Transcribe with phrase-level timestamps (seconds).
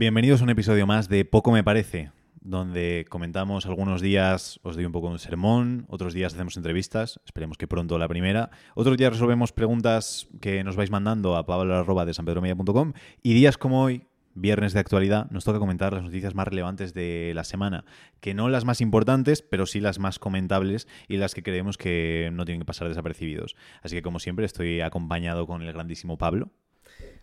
[0.00, 4.86] Bienvenidos a un episodio más de Poco me parece, donde comentamos algunos días, os doy
[4.86, 9.12] un poco un sermón, otros días hacemos entrevistas, esperemos que pronto la primera, otros días
[9.12, 15.30] resolvemos preguntas que nos vais mandando a pablo.de y días como hoy, viernes de actualidad,
[15.30, 17.84] nos toca comentar las noticias más relevantes de la semana,
[18.22, 22.30] que no las más importantes, pero sí las más comentables y las que creemos que
[22.32, 23.54] no tienen que pasar desapercibidos.
[23.82, 26.52] Así que como siempre estoy acompañado con el grandísimo Pablo.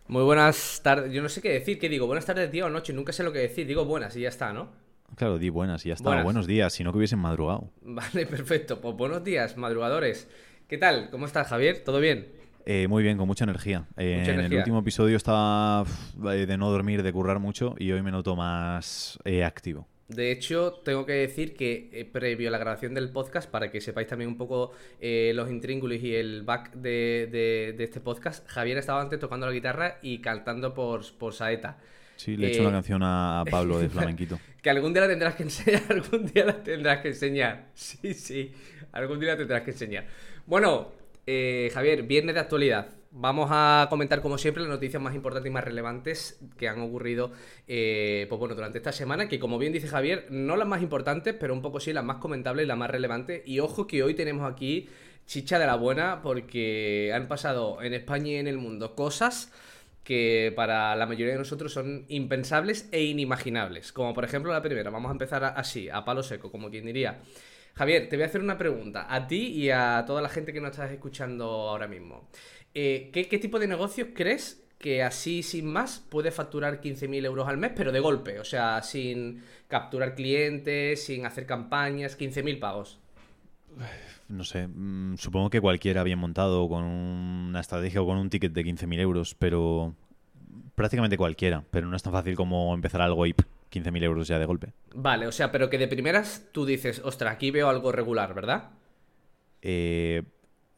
[0.08, 1.12] Muy buenas tardes.
[1.12, 1.78] Yo no sé qué decir.
[1.78, 2.06] ¿Qué digo?
[2.06, 2.94] Buenas tardes, día o noche.
[2.94, 3.66] Nunca sé lo que decir.
[3.66, 4.70] Digo buenas y ya está, ¿no?
[5.16, 6.22] Claro, di buenas y ya está.
[6.22, 7.70] Buenos días, si no que hubiesen madrugado.
[7.82, 8.80] Vale, perfecto.
[8.80, 10.26] Pues buenos días, madrugadores.
[10.66, 11.10] ¿Qué tal?
[11.10, 11.84] ¿Cómo estás, Javier?
[11.84, 12.28] ¿Todo bien?
[12.64, 13.84] Eh, muy bien, con mucha energía.
[13.98, 15.84] Eh, en el último episodio estaba
[16.16, 19.86] de no dormir, de currar mucho y hoy me noto más eh, activo.
[20.08, 24.08] De hecho, tengo que decir que previo a la grabación del podcast, para que sepáis
[24.08, 29.46] también un poco los intríngulis y el back de, este podcast, Javier estaba antes tocando
[29.46, 31.78] la guitarra y cantando por, por Saeta.
[32.18, 34.40] Sí, le he hecho una canción a Pablo de Flamenquito.
[34.60, 37.68] que algún día la tendrás que enseñar, algún día la tendrás que enseñar.
[37.74, 38.52] Sí, sí,
[38.90, 40.04] algún día la tendrás que enseñar.
[40.44, 40.90] Bueno,
[41.26, 42.88] eh, Javier, viernes de actualidad.
[43.10, 47.32] Vamos a comentar, como siempre, las noticias más importantes y más relevantes que han ocurrido
[47.66, 51.34] eh, pues bueno, durante esta semana, que como bien dice Javier, no las más importantes,
[51.34, 53.42] pero un poco sí las más comentables y las más relevantes.
[53.46, 54.88] Y ojo que hoy tenemos aquí
[55.26, 59.52] chicha de la buena, porque han pasado en España y en el mundo cosas
[60.04, 63.92] que para la mayoría de nosotros son impensables e inimaginables.
[63.92, 67.20] Como por ejemplo la primera, vamos a empezar así, a palo seco, como quien diría.
[67.74, 70.60] Javier, te voy a hacer una pregunta a ti y a toda la gente que
[70.60, 72.28] nos estás escuchando ahora mismo.
[72.74, 77.56] Eh, ¿qué, tipo de negocios crees que así sin más puede facturar 15.000 euros al
[77.56, 78.38] mes, pero de golpe?
[78.38, 82.98] O sea, sin capturar clientes, sin hacer campañas, 15.000 pagos.
[84.28, 88.52] No sé, mm, supongo que cualquiera bien montado con una estrategia o con un ticket
[88.52, 89.94] de 15.000 euros, pero
[90.74, 93.34] prácticamente cualquiera, pero no es tan fácil como empezar algo y
[93.70, 94.72] 15.000 euros ya de golpe.
[94.94, 98.70] Vale, o sea, pero que de primeras tú dices, ostras, aquí veo algo regular, ¿verdad?
[99.62, 100.22] Eh,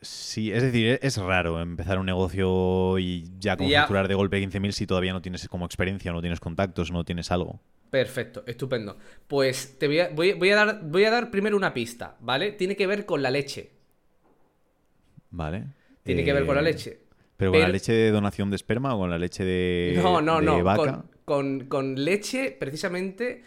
[0.00, 4.72] sí, es decir, es raro empezar un negocio y ya como facturar de golpe 15.000
[4.72, 7.60] si todavía no tienes como experiencia, no tienes contactos, no tienes algo.
[7.90, 8.96] Perfecto, estupendo.
[9.26, 12.52] Pues te voy a, voy, a dar, voy a dar primero una pista, ¿vale?
[12.52, 13.70] Tiene que ver con la leche.
[15.30, 15.66] Vale.
[16.02, 17.00] Tiene que ver con la eh, leche.
[17.36, 20.40] ¿Pero con la leche de donación de esperma o con la leche de, no, no,
[20.40, 20.62] no.
[20.62, 21.04] vaca?
[21.24, 23.42] con, leche precisamente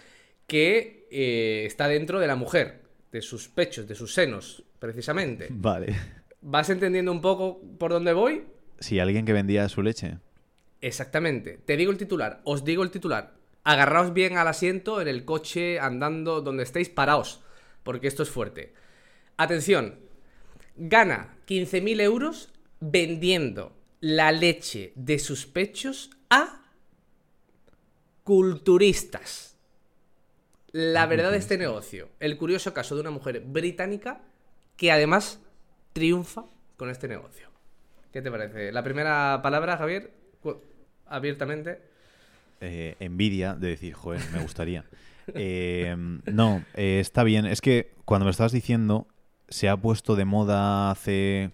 [0.47, 2.81] que eh, está dentro de la mujer,
[3.11, 5.47] de sus pechos, de sus senos, precisamente.
[5.49, 5.95] Vale.
[6.45, 8.43] ¿Vas entendiendo un poco por dónde voy?
[8.77, 10.17] Sí, alguien que vendía su leche.
[10.81, 11.57] Exactamente.
[11.57, 13.35] Te digo el titular, os digo el titular.
[13.63, 17.41] Agarraos bien al asiento en el coche, andando, donde estéis, paraos,
[17.83, 18.73] porque esto es fuerte.
[19.37, 19.99] Atención,
[20.75, 22.49] gana 15.000 euros
[22.81, 26.61] vendiendo la leche de sus pechos a
[28.25, 29.55] culturistas.
[30.73, 34.23] La verdad de este negocio, el curioso caso de una mujer británica
[34.75, 35.39] que además
[35.93, 36.45] triunfa
[36.77, 37.47] con este negocio.
[38.11, 38.71] ¿Qué te parece?
[38.71, 40.11] La primera palabra, Javier,
[41.05, 41.79] abiertamente.
[42.61, 44.85] Eh, envidia de decir, joder, me gustaría.
[45.35, 45.95] Eh,
[46.25, 47.45] no, eh, está bien.
[47.45, 49.07] Es que cuando me estabas diciendo,
[49.47, 51.51] se ha puesto de moda hace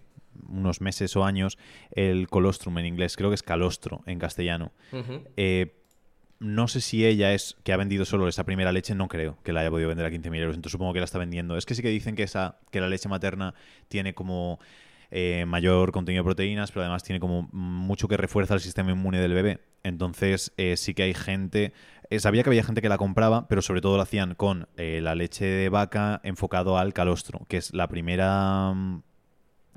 [0.47, 1.59] unos meses o años
[1.91, 4.71] el colostrum en inglés, creo que es calostro en castellano
[6.39, 9.51] no sé si ella es que ha vendido solo esa primera leche, no creo que
[9.51, 11.57] la haya podido vender a 15.000 euros, entonces supongo que la está vendiendo.
[11.57, 13.53] Es que sí que dicen que, esa, que la leche materna
[13.89, 14.59] tiene como
[15.11, 19.19] eh, mayor contenido de proteínas, pero además tiene como mucho que refuerza el sistema inmune
[19.19, 19.59] del bebé.
[19.83, 21.73] Entonces eh, sí que hay gente,
[22.09, 25.15] eh, sabía que había gente que la compraba, pero sobre todo lo hacían con la
[25.15, 29.01] leche de vaca enfocado al calostro, que es la primera mm,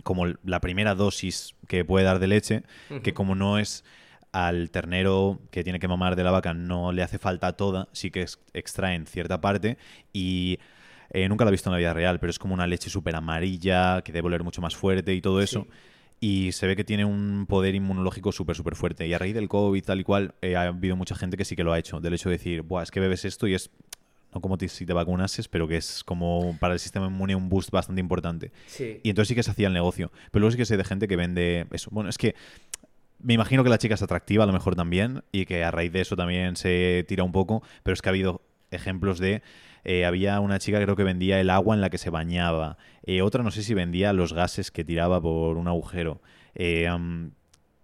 [0.04, 2.62] como la primera dosis que puede dar de leche,
[3.02, 3.84] que como no es
[4.32, 8.10] al ternero que tiene que mamar de la vaca no le hace falta toda, sí
[8.10, 9.76] que extraen cierta parte
[10.12, 10.59] y
[11.10, 13.15] eh, nunca la he visto en la vida real, pero es como una leche súper
[13.15, 15.66] amarilla que debe oler mucho más fuerte y todo eso.
[16.21, 19.06] Y se ve que tiene un poder inmunológico súper, súper fuerte.
[19.06, 21.56] Y a raíz del COVID, tal y cual, eh, ha habido mucha gente que sí
[21.56, 22.01] que lo ha hecho.
[22.01, 23.71] Del hecho de decir, Buah, es que bebes esto y es
[24.33, 27.71] no como si te vacunases, pero que es como para el sistema inmune un boost
[27.71, 28.51] bastante importante.
[29.03, 30.10] Y entonces sí que se hacía el negocio.
[30.30, 31.91] Pero luego sí que sé de gente que vende eso.
[31.92, 32.34] Bueno, es que
[33.22, 35.92] me imagino que la chica es atractiva, a lo mejor también, y que a raíz
[35.92, 39.42] de eso también se tira un poco, pero es que ha habido ejemplos de...
[39.84, 42.78] Eh, había una chica creo que vendía el agua en la que se bañaba.
[43.03, 46.21] Eh, otra no sé si vendía los gases que tiraba por un agujero.
[46.54, 46.89] Eh,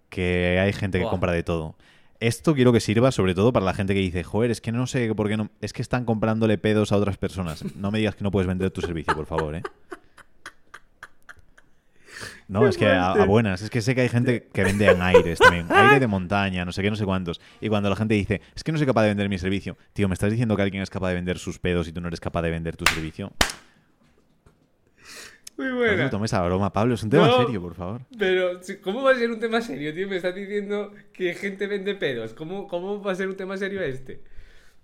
[0.07, 1.75] que hay gente que compra de todo.
[2.19, 4.87] Esto quiero que sirva sobre todo para la gente que dice, joder, es que no
[4.87, 5.49] sé por qué no...
[5.61, 7.63] Es que están comprándole pedos a otras personas.
[7.75, 9.61] No me digas que no puedes vender tu servicio, por favor, ¿eh?
[12.49, 13.61] No, es que a, a buenas.
[13.61, 15.67] Es que sé que hay gente que vende en aires también.
[15.69, 17.39] Aire de montaña, no sé qué, no sé cuántos.
[17.61, 19.77] Y cuando la gente dice, es que no soy capaz de vender mi servicio.
[19.93, 22.07] Tío, ¿me estás diciendo que alguien es capaz de vender sus pedos y tú no
[22.07, 23.31] eres capaz de vender tu servicio?
[25.57, 26.05] Muy No buena.
[26.05, 26.95] te tomes a broma, Pablo.
[26.95, 27.37] Es un tema No.
[27.45, 28.01] serio, por favor.
[28.17, 30.07] Pero, ¿cómo va a ser un tema serio, tío?
[30.07, 32.33] Me estás diciendo que gente vende pedos.
[32.33, 34.21] ¿Cómo, cómo va a ser un tema serio este?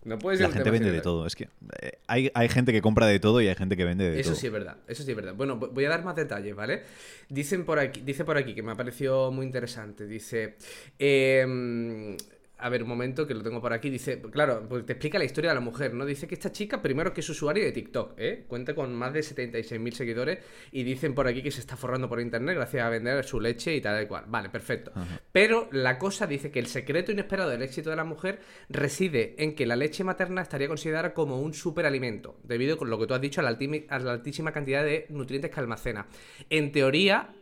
[0.06, 1.26] No puede ser La gente vende de todo.
[1.26, 1.50] Es que
[1.82, 4.30] eh, hay, hay gente que compra de todo y hay gente que vende de Eso
[4.30, 4.40] todo.
[4.40, 5.34] sí es verdad, eso sí es verdad.
[5.34, 6.84] Bueno, vo- voy a dar más detalles, ¿vale?
[7.28, 10.06] Dicen por aquí, dice por aquí que me ha parecido muy interesante.
[10.06, 10.56] Dice,
[11.00, 12.16] em,
[12.58, 13.90] a ver, un momento que lo tengo por aquí.
[13.90, 16.06] Dice, claro, pues te explica la historia de la mujer, ¿no?
[16.06, 18.46] Dice que esta chica, primero que es usuaria de TikTok, ¿eh?
[18.48, 20.40] Cuenta con más de 76.000 seguidores
[20.72, 23.76] y dicen por aquí que se está forrando por internet gracias a vender su leche
[23.76, 24.26] y tal y cual.
[24.28, 24.94] Vale, perfecto.
[25.32, 29.54] Pero la cosa dice que el secreto inesperado del éxito de la mujer reside en
[29.54, 33.22] que la leche materna estaría considerada como un superalimento, debido con lo que tú has
[33.22, 33.58] dicho a la,
[33.90, 36.08] a la altísima cantidad de nutrientes que almacena.
[36.50, 37.34] En teoría,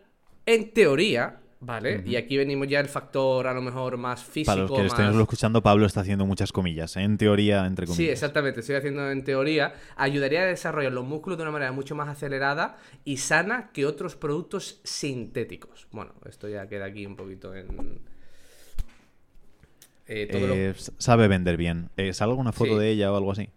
[0.45, 2.04] en teoría, ¿vale?
[2.06, 4.51] Y aquí venimos ya el factor a lo mejor más físico.
[4.51, 5.00] Para los que lo más...
[5.00, 6.95] estén escuchando, Pablo está haciendo muchas comillas.
[6.98, 7.01] ¿eh?
[7.01, 7.98] En teoría, entre comillas.
[7.98, 11.95] Sí, exactamente, estoy haciendo en teoría, ayudaría a desarrollar los músculos de una manera mucho
[11.95, 15.88] más acelerada y sana que otros productos sintéticos.
[15.92, 18.01] Bueno, esto ya queda aquí un poquito en...
[20.06, 21.89] Eh, todo lo- Eh, Sabe vender bien.
[21.98, 22.80] Eh, ¿Sale alguna foto Sí.
[22.80, 23.50] de ella o algo así?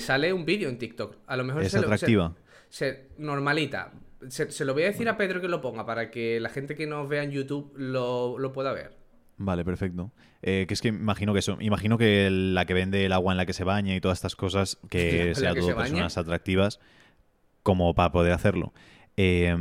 [0.00, 1.16] Sale un vídeo en TikTok.
[1.26, 2.34] A lo mejor ¿Es se lo- se- atractiva?
[2.68, 3.92] se- normalita.
[4.28, 6.74] Se, se lo voy a decir a Pedro que lo ponga para que la gente
[6.74, 8.96] que nos vea en YouTube lo, lo pueda ver.
[9.38, 10.12] Vale, perfecto.
[10.42, 11.58] Eh, que es que imagino que eso.
[11.60, 14.36] Imagino que la que vende el agua en la que se baña y todas estas
[14.36, 16.80] cosas, ¿La que sea que todo se personas atractivas,
[17.62, 18.72] como para poder hacerlo.
[19.16, 19.54] Eh,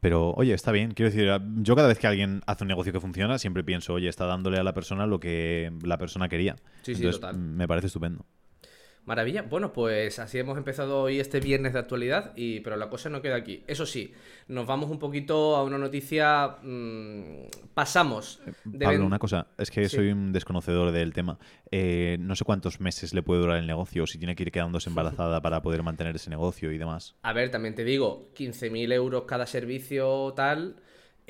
[0.00, 0.92] pero, oye, está bien.
[0.92, 1.30] Quiero decir,
[1.62, 4.58] yo cada vez que alguien hace un negocio que funciona, siempre pienso, oye, está dándole
[4.58, 6.56] a la persona lo que la persona quería.
[6.82, 7.36] Sí, sí, total.
[7.38, 8.24] Me parece estupendo.
[9.10, 9.42] Maravilla.
[9.42, 13.20] Bueno, pues así hemos empezado hoy este viernes de actualidad, y, pero la cosa no
[13.20, 13.64] queda aquí.
[13.66, 14.14] Eso sí,
[14.46, 16.58] nos vamos un poquito a una noticia.
[16.62, 19.96] mm, pasamos de Pablo, una cosa, es que Sí.
[19.96, 21.40] soy un desconocedor del tema.
[21.72, 24.88] Eh, no sé cuántos meses le puede durar el negocio, si tiene que ir quedándose
[24.90, 27.16] embarazada para poder mantener ese negocio y demás.
[27.22, 30.76] A ver, también te digo, 15.000 euros cada servicio tal.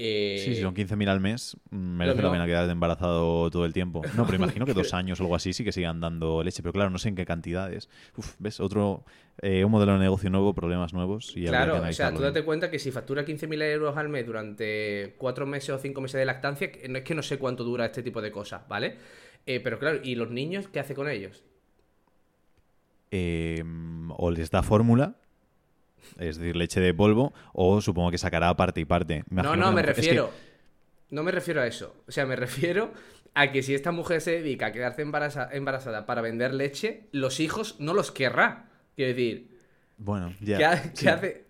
[0.02, 3.75] Eh, Sí, si son 15.000 al mes, mm, merece la pena quedarte embarazado todo el
[3.75, 4.00] tiempo.
[4.17, 6.73] No, pero imagino que dos años o algo así sí que sigan dando leche, pero
[6.73, 7.91] claro, no sé en qué cantidades.
[8.17, 8.61] Uf, ¿ves?
[8.61, 9.05] Otro,
[9.43, 12.70] eh, un modelo de negocio nuevo, problemas nuevos y Claro, o sea, tú date cuenta
[12.70, 16.70] que si factura 15.000 euros al mes durante 4 meses o 5 meses de lactancia,
[16.88, 18.96] no es que no sé cuánto dura este tipo de cosas, ¿vale?
[19.46, 21.44] Eh, pero claro, ¿y los niños qué hace con ellos?
[23.11, 23.62] Eh,
[24.17, 25.17] o les da fórmula,
[26.19, 29.25] es decir, leche de polvo, o supongo que sacará parte y parte.
[29.31, 30.31] No, no, me es que- refiero.
[31.11, 31.94] No me refiero a eso.
[32.06, 32.93] O sea, me refiero
[33.35, 37.41] a que si esta mujer se dedica a quedarse embaraza- embarazada para vender leche, los
[37.41, 38.67] hijos no los querrá.
[38.94, 39.49] Quiero decir,
[39.99, 40.58] Bueno, ya.
[40.58, 41.44] ¿qué, ha- sí, qué hace?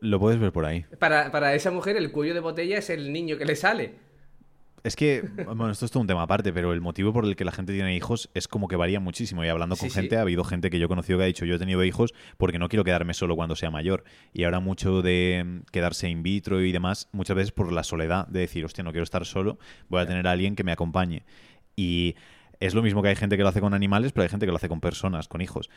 [0.00, 0.84] Lo puedes ver por ahí.
[0.98, 3.94] Para, para esa mujer, el cuello de botella es el niño que le sale.
[4.84, 7.44] Es que, bueno, esto es todo un tema aparte, pero el motivo por el que
[7.44, 9.44] la gente tiene hijos es como que varía muchísimo.
[9.44, 10.00] Y hablando con Sí, sí.
[10.00, 12.14] gente, ha habido gente que yo he conocido que ha dicho, yo he tenido hijos
[12.36, 14.04] porque no quiero quedarme solo cuando sea mayor.
[14.32, 18.28] Y ahora mucho de mm, quedarse in vitro y demás, muchas veces por la soledad,
[18.28, 19.58] de decir, hostia, no quiero estar solo,
[19.88, 21.24] voy a tener a alguien que me acompañe.
[21.74, 22.14] Y
[22.60, 24.52] es lo mismo que hay gente que lo hace con animales, pero hay gente que
[24.52, 25.68] lo hace con personas, con hijos.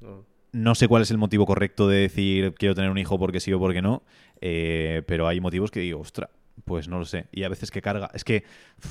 [0.00, 0.24] No.
[0.52, 3.52] No sé cuál es el motivo correcto de decir quiero tener un hijo porque sí
[3.52, 4.02] o porque no,
[4.40, 6.28] eh, pero hay motivos que digo, ostra,
[6.64, 7.26] pues no lo sé.
[7.32, 8.10] Y a veces que carga.
[8.14, 8.44] Es que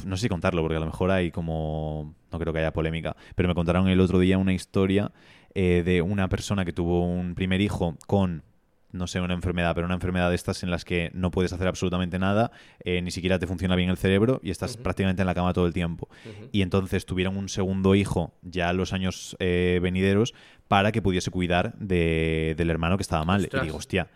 [0.05, 2.13] no sé si contarlo, porque a lo mejor hay como.
[2.31, 3.15] No creo que haya polémica.
[3.35, 5.11] Pero me contaron el otro día una historia
[5.55, 8.43] eh, de una persona que tuvo un primer hijo con.
[8.91, 11.67] No sé, una enfermedad, pero una enfermedad de estas en las que no puedes hacer
[11.67, 12.49] absolutamente nada,
[12.83, 15.67] eh, ni siquiera te funciona bien el cerebro y estás prácticamente en la cama todo
[15.67, 16.09] el tiempo.
[16.51, 20.33] Y entonces tuvieron un segundo hijo ya los años eh, venideros
[20.67, 23.41] para que pudiese cuidar de- del hermano que estaba mal.
[23.43, 23.61] Ostras.
[23.61, 24.07] Y digo, hostia,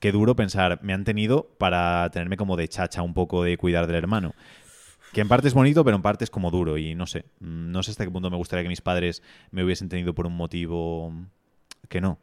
[0.00, 3.86] qué duro pensar, me han tenido para tenerme como de chacha un poco de cuidar
[3.86, 4.34] del hermano.
[5.12, 6.76] Que en parte es bonito, pero en parte es como duro.
[6.76, 9.62] Y no sé, mm, no sé hasta qué punto me gustaría que mis padres me
[9.64, 11.12] hubiesen tenido por un motivo
[11.88, 12.18] que no.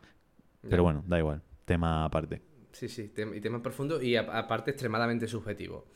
[0.69, 2.41] Pero bueno, da igual, tema aparte.
[2.73, 5.87] Sí, sí, tem- y tema profundo y aparte extremadamente subjetivo.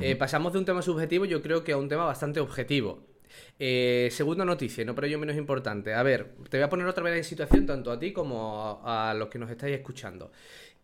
[0.00, 3.06] Eh, pasamos de un tema subjetivo, yo creo que a un tema bastante objetivo.
[3.58, 5.94] Eh, segunda noticia, no por ello menos importante.
[5.94, 9.10] A ver, te voy a poner otra vez en situación, tanto a ti como a,
[9.10, 10.32] a los que nos estáis escuchando.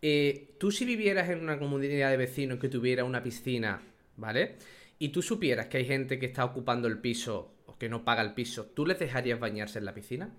[0.03, 3.83] Eh, tú si vivieras en una comunidad de vecinos que tuviera una piscina,
[4.17, 4.57] ¿vale?
[4.99, 8.23] Y tú supieras que hay gente que está ocupando el piso o que no paga
[8.23, 10.31] el piso, ¿tú les dejarías bañarse en la piscina?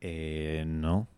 [0.00, 1.08] Eh, no,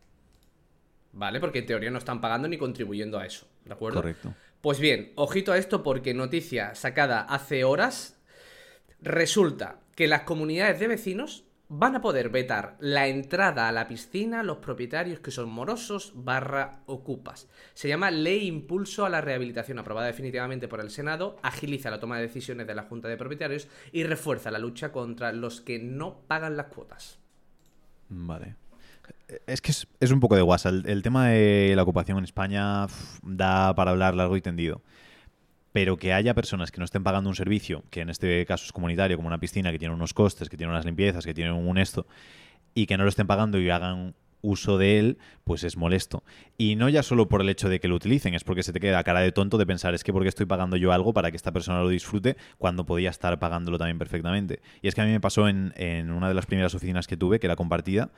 [1.13, 1.41] ¿Vale?
[1.41, 4.01] Porque en teoría no están pagando ni contribuyendo a eso, ¿de acuerdo?
[4.01, 4.35] correcto.
[4.61, 8.19] Pues bien, ojito a esto porque noticia sacada hace horas,
[9.01, 14.43] resulta que las comunidades de vecinos van a poder vetar la entrada a la piscina
[14.43, 17.49] los propietarios que son morosos barra ocupas.
[17.73, 22.17] Se llama Ley Impulso a la Rehabilitación, aprobada definitivamente por el Senado, agiliza la toma
[22.17, 26.21] de decisiones de la Junta de Propietarios y refuerza la lucha contra los que no
[26.27, 27.19] pagan las cuotas.
[28.11, 28.57] Vale.
[29.47, 30.69] Es que es, un poco de guasa.
[30.69, 32.87] El, tema de la ocupación en España
[33.23, 34.83] da para hablar largo y tendido.
[35.73, 38.73] Pero que haya personas que no estén pagando un servicio, que en este caso es
[38.73, 41.79] comunitario, como una piscina, que tiene unos costes, que tiene unas limpiezas, que tiene un
[41.79, 42.07] esto,
[42.75, 46.23] y que no lo estén pagando y hagan uso de él, pues es molesto.
[46.59, 48.81] Y no ya solo por el hecho de que lo utilicen, es porque se te
[48.81, 51.37] queda cara de tonto de pensar, es que porque estoy pagando yo algo para que
[51.37, 54.61] esta persona lo disfrute cuando podía estar pagándolo también perfectamente.
[54.83, 55.73] Y es que a mí me pasó en,
[56.11, 58.11] una de las primeras oficinas que tuve, que era compartida,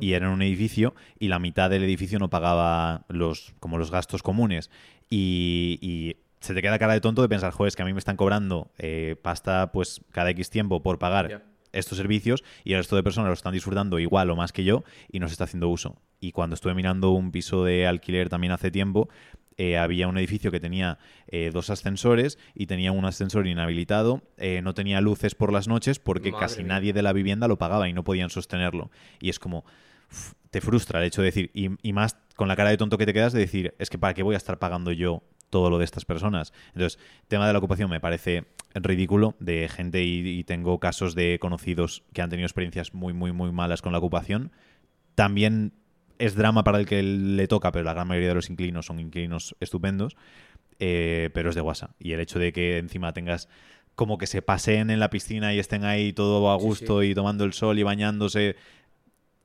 [0.00, 3.90] y era en un edificio, y la mitad del edificio no pagaba los, como los
[3.90, 4.70] gastos comunes.
[5.10, 7.98] Y, se te queda cara de tonto de pensar, joder, es que a mí me
[7.98, 12.96] están cobrando eh, pasta pues cada X tiempo por pagar estos servicios y el resto
[12.96, 15.68] de personas lo están disfrutando igual o más que yo y no se está haciendo
[15.68, 15.96] uso.
[16.20, 19.08] Y cuando estuve mirando un piso de alquiler también hace tiempo,
[19.56, 24.62] eh, había un edificio que tenía eh, dos ascensores y tenía un ascensor inhabilitado, eh,
[24.62, 27.92] no tenía luces por las noches porque casi nadie de la vivienda lo pagaba y
[27.92, 28.90] no podían sostenerlo.
[29.20, 29.64] Y es como,
[30.50, 33.06] te frustra el hecho de decir, y, y, más con la cara de tonto que
[33.06, 35.22] te quedas de decir, es que para qué voy a estar pagando yo
[35.52, 36.52] todo lo de estas personas.
[36.68, 42.02] Entonces, tema de la ocupación me parece ridículo de gente y, tengo casos de conocidos
[42.14, 44.50] que han tenido experiencias muy, muy, muy malas con la ocupación.
[45.14, 45.74] También
[46.18, 48.98] es drama para el que le toca, pero la gran mayoría de los inquilinos son
[48.98, 50.16] inquilinos estupendos,
[50.78, 51.90] eh, pero es de guasa.
[52.00, 53.48] Y el hecho de que encima tengas
[53.94, 57.44] como que se paseen en la piscina y estén ahí todo a gusto y tomando
[57.44, 58.56] el sol y bañándose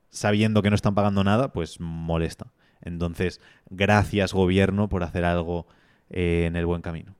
[0.09, 2.53] sabiendo que no están pagando nada, pues molesta.
[2.81, 5.67] Entonces, gracias gobierno por hacer algo
[6.09, 7.15] eh, en el buen camino.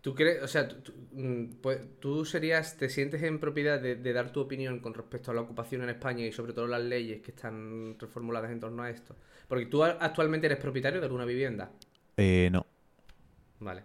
[0.00, 0.68] ¿Tú crees, o sea,
[1.12, 5.34] mm, pues, tú, serías, te sientes en propiedad de, dar tu opinión con respecto a
[5.34, 8.90] la ocupación en España y sobre todo las leyes que están reformuladas en torno a
[8.90, 9.16] esto?
[9.48, 11.72] Porque tú actualmente eres propietario de alguna vivienda.
[12.16, 12.66] Eh, no.
[13.58, 13.82] Vale.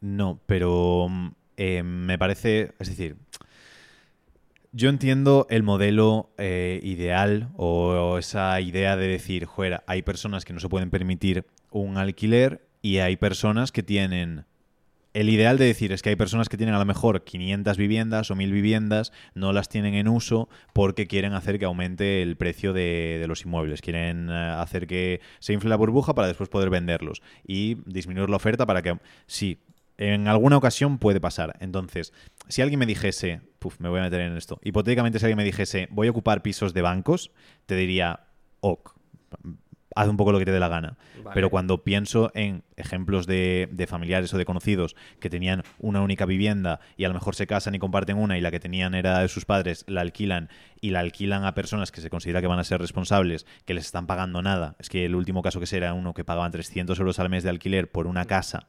[0.00, 3.16] No, pero mm, eh, me parece, es decir,
[4.72, 10.60] yo entiendo el modelo ideal o, esa idea de decir, fuera, hay personas que no
[10.60, 14.44] se pueden permitir un alquiler y hay personas que tienen...
[15.12, 18.30] El ideal de decir es que hay personas que tienen a lo mejor 500 viviendas
[18.30, 22.72] o 1000 viviendas, no las tienen en uso porque quieren hacer que aumente el precio
[22.72, 23.80] de, los inmuebles.
[23.80, 28.36] Quieren eh, hacer que se infle la burbuja para después poder venderlos y disminuir la
[28.36, 28.96] oferta para que...
[29.26, 29.58] Sí,
[29.98, 31.56] en alguna ocasión puede pasar.
[31.58, 32.12] Entonces,
[32.46, 35.44] si alguien me dijese, puf, me voy a meter en esto, hipotéticamente si alguien me
[35.44, 37.32] dijese, voy a ocupar pisos de bancos,
[37.64, 38.26] te diría,
[38.60, 38.96] ok,
[39.96, 40.96] haz un poco lo que te dé la gana.
[41.34, 46.80] Pero cuando pienso en ejemplos de, familiares o de conocidos que tenían una única vivienda
[46.96, 49.28] y a lo mejor se casan y comparten una y la que tenían era de
[49.28, 50.50] sus padres, la alquilan
[50.80, 53.86] y la alquilan a personas que se considera que van a ser responsables, que les
[53.86, 54.76] están pagando nada.
[54.78, 57.50] Es que el último caso que era uno que pagaban 300 euros al mes de
[57.50, 58.68] alquiler por una casa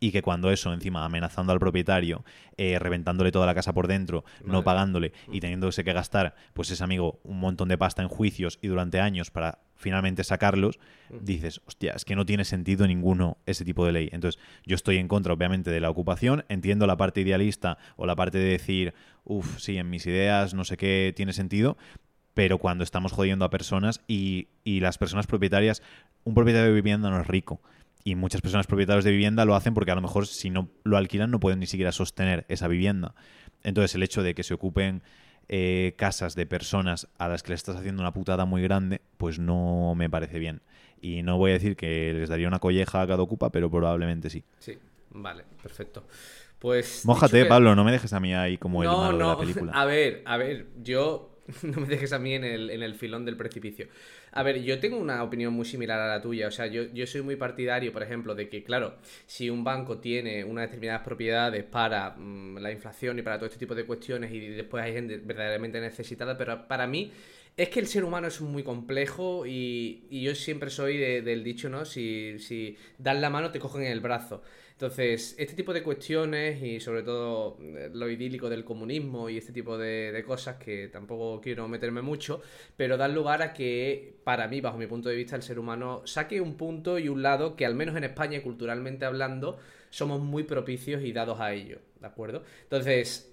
[0.00, 2.24] y que cuando eso, encima amenazando al propietario,
[2.56, 6.84] eh, reventándole toda la casa por dentro, no pagándole y teniéndose que gastar, pues ese
[6.84, 10.78] amigo, un montón de pasta en juicios y durante años para finalmente sacarlos,
[11.20, 14.08] dices, hostia, es que no tiene sentido ninguno ese tipo de ley.
[14.12, 18.16] Entonces, yo estoy en contra, obviamente, de la ocupación, entiendo la parte idealista o la
[18.16, 21.76] parte de decir, uff, sí, en mis ideas no sé qué tiene sentido,
[22.34, 25.82] pero cuando estamos jodiendo a personas y, y las personas propietarias,
[26.24, 27.60] un propietario de vivienda no es rico
[28.08, 30.96] y muchas personas propietarios de vivienda lo hacen porque a lo mejor si no lo
[30.96, 33.14] alquilan no pueden ni siquiera sostener esa vivienda.
[33.62, 35.02] Entonces el hecho de que se ocupen
[35.50, 39.38] eh, casas de personas a las que le estás haciendo una putada muy grande, pues
[39.38, 40.62] no me parece bien.
[41.02, 44.30] Y no voy a decir que les daría una colleja a cada ocupa, pero probablemente
[44.30, 44.42] sí.
[44.58, 44.78] Sí,
[45.10, 46.06] vale, perfecto.
[46.58, 47.04] Pues.
[47.04, 49.72] Mójate, Pablo, no me dejes a mí ahí como el malo de la película.
[49.74, 53.26] A ver, a ver, yo no me dejes a mí en el, en el filón
[53.26, 53.88] del precipicio.
[54.32, 56.48] A ver, yo tengo una opinión muy similar a la tuya.
[56.48, 59.98] O sea, yo, yo soy muy partidario, por ejemplo, de que, claro, si un banco
[59.98, 64.32] tiene unas determinadas propiedades para mm, la inflación y para todo este tipo de cuestiones
[64.32, 67.12] y después hay gente verdaderamente necesitada, pero para mí
[67.58, 71.84] es que el ser humano es muy complejo y, yo siempre soy del dicho, ¿no?
[71.84, 74.42] Si, si das la mano te cogen en el brazo.
[74.78, 79.52] Entonces, este tipo de cuestiones y sobre todo eh, lo idílico del comunismo y este
[79.52, 82.42] tipo de, cosas que tampoco quiero meterme mucho,
[82.76, 86.02] pero dan lugar a que, para mí, bajo mi punto de vista, el ser humano
[86.04, 89.58] saque un punto y un lado que al menos en España, culturalmente hablando,
[89.90, 92.44] somos muy propicios y dados a ello, ¿de acuerdo?
[92.62, 93.27] Entonces,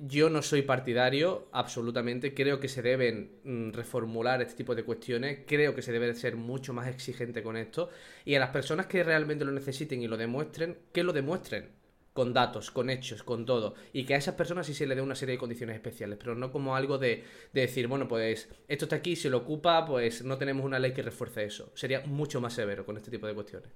[0.00, 2.32] yo no soy partidario, absolutamente.
[2.34, 5.40] Creo que se deben mm, reformular este tipo de cuestiones.
[5.46, 7.90] Creo que se debe ser mucho más exigente con esto.
[8.24, 11.68] Y a las personas que realmente lo necesiten y lo demuestren, que lo demuestren
[12.14, 13.74] con datos, con hechos, con todo.
[13.92, 16.34] Y que a esas personas sí se le dé una serie de condiciones especiales, pero
[16.34, 20.24] no como algo de, de decir, bueno, pues esto está aquí, si lo ocupa, pues
[20.24, 21.72] no tenemos una ley que refuerce eso.
[21.74, 23.70] Sería mucho más severo con este tipo de cuestiones.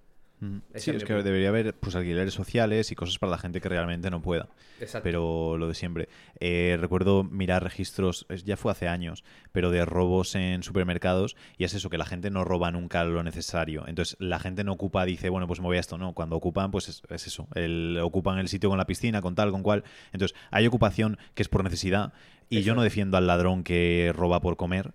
[0.45, 0.59] Mm.
[0.75, 4.11] Sí, es que debería haber pues alquileres sociales y cosas para la gente que realmente
[4.11, 4.49] no pueda.
[4.81, 5.05] Exacto.
[5.05, 6.09] Pero lo de siempre.
[6.41, 11.75] Eh, recuerdo mirar registros, ya fue hace años, pero de robos en supermercados y es
[11.75, 13.85] eso, que la gente no roba nunca lo necesario.
[13.87, 15.97] Entonces la gente no ocupa, dice, bueno, pues me voy a esto.
[15.99, 17.49] No, cuando ocupan, pues es, es eso.
[17.55, 19.85] El, ocupan el sitio con la piscina, con tal, con cual.
[20.13, 22.13] Entonces hay ocupación que es por necesidad
[22.51, 24.93] y yo no defiendo al ladrón que roba por comer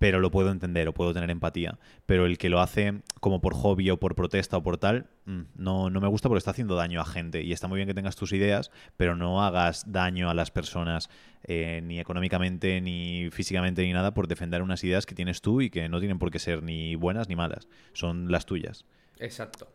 [0.00, 1.78] pero lo puedo entender o puedo tener empatía.
[2.06, 5.42] Pero el que lo hace como por hobby o por protesta o por tal, mm,
[5.56, 7.42] no, no me gusta porque está haciendo daño a gente.
[7.42, 11.10] Y está muy bien que tengas tus ideas, pero no hagas daño a las personas
[11.44, 15.68] eh, ni económicamente, ni físicamente, ni nada por defender unas ideas que tienes tú y
[15.68, 17.68] que no tienen por qué ser ni buenas ni malas.
[17.92, 18.86] Son las tuyas.
[19.18, 19.68] Exacto.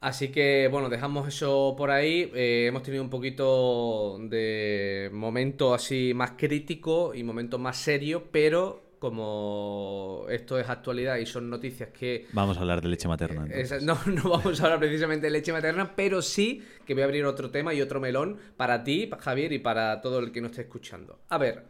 [0.00, 2.32] Así que, bueno, dejamos eso por ahí.
[2.34, 8.87] Eh, hemos tenido un poquito de momento así más crítico y momento más serio, pero
[8.98, 12.26] como esto es actualidad y son noticias que...
[12.32, 13.42] Vamos a hablar de leche materna.
[13.44, 13.72] entonces.
[13.72, 17.06] Esa- no, no vamos a hablar precisamente de leche materna, pero sí que voy a
[17.06, 20.50] abrir otro tema y otro melón para ti, Javier, y para todo el que nos
[20.52, 21.20] esté escuchando.
[21.28, 21.64] A ver,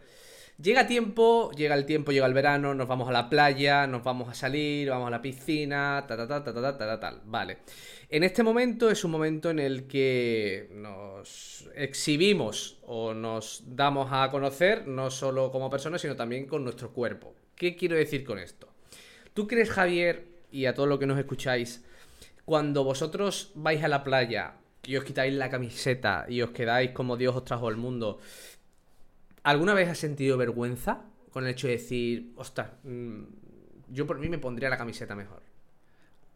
[0.60, 4.28] llega tiempo, llega el tiempo, llega el verano, nos vamos a la playa, nos vamos
[4.28, 7.20] a salir, vamos a la piscina, ta ta ta ta ta ta ta, ta, tal.
[7.24, 7.58] Vale.
[8.10, 14.30] En este momento es un momento en el que nos exhibimos o nos damos a
[14.30, 17.34] conocer, no solo como personas, sino también con nuestro cuerpo.
[17.54, 18.72] ¿Qué quiero decir con esto?
[19.34, 21.84] ¿Tú crees, Javier, y a todos los que nos escucháis,
[22.46, 27.18] cuando vosotros vais a la playa y os quitáis la camiseta y os quedáis como
[27.18, 28.20] Dios os trajo al mundo,
[29.42, 33.22] ¿alguna vez has sentido vergüenza con el hecho de decir, ostras, mm,
[33.90, 35.47] yo por mí me pondría la camiseta mejor?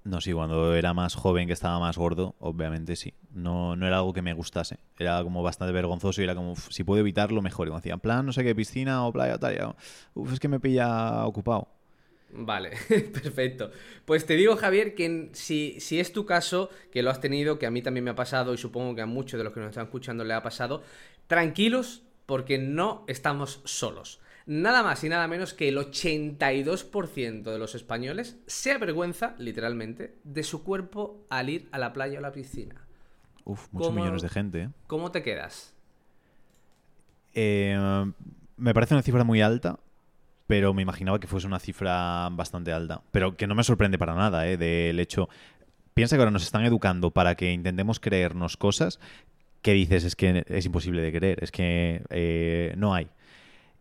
[0.05, 3.15] No, sí, cuando era más joven, que estaba más gordo, obviamente sí.
[3.31, 4.79] No, no era algo que me gustase.
[4.99, 7.69] Era como bastante vergonzoso y era como, "Uf, si puedo evitarlo, mejor.
[7.69, 9.77] Y me decían, plan, no sé qué, piscina o playa o tal.
[10.15, 11.69] Uf, es que me pilla ocupado.
[12.35, 13.71] Vale, perfecto.
[14.07, 17.67] Pues te digo, Javier, que si, si es tu caso, que lo has tenido, que
[17.67, 19.69] a mí también me ha pasado y supongo que a muchos de los que nos
[19.69, 20.83] están escuchando le ha pasado,
[21.27, 24.19] tranquilos porque no estamos solos.
[24.47, 30.43] Nada más y nada menos que el 82% de los españoles se avergüenza, literalmente, de
[30.43, 32.75] su cuerpo al ir a la playa o la piscina.
[33.45, 34.63] Uf, muchos ¿Cómo- millones de gente.
[34.63, 34.69] ¿eh?
[34.87, 35.75] ¿Cómo te quedas?
[37.35, 37.77] Eh,
[38.57, 39.79] me parece una cifra muy alta,
[40.47, 43.03] pero me imaginaba que fuese una cifra bastante alta.
[43.11, 44.57] Pero que no me sorprende para nada, ¿eh?
[44.57, 45.29] Del hecho.
[45.95, 48.99] Piensa que ahora nos están educando para que intentemos creernos cosas
[49.61, 53.09] que dices es que es imposible de creer, es que eh, no hay.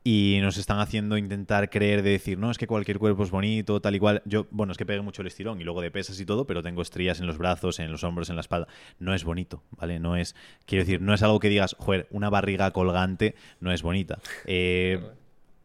[0.04, 3.82] Y nos están haciendo intentar creer de decir, no, es que cualquier cuerpo es bonito,
[3.82, 4.24] tal y cual.
[4.26, 6.64] Yo, bueno, es que pegué mucho el estirón y luego de pesas y todo, pero
[6.64, 8.68] tengo estrías en los brazos, en los hombros, en la espalda.
[8.98, 10.00] No es bonito, ¿vale?
[10.00, 10.36] No es,
[10.66, 14.20] quiero decir, no es algo que digas, joder, una barriga colgante no es bonita.
[14.54, 15.00] Eh,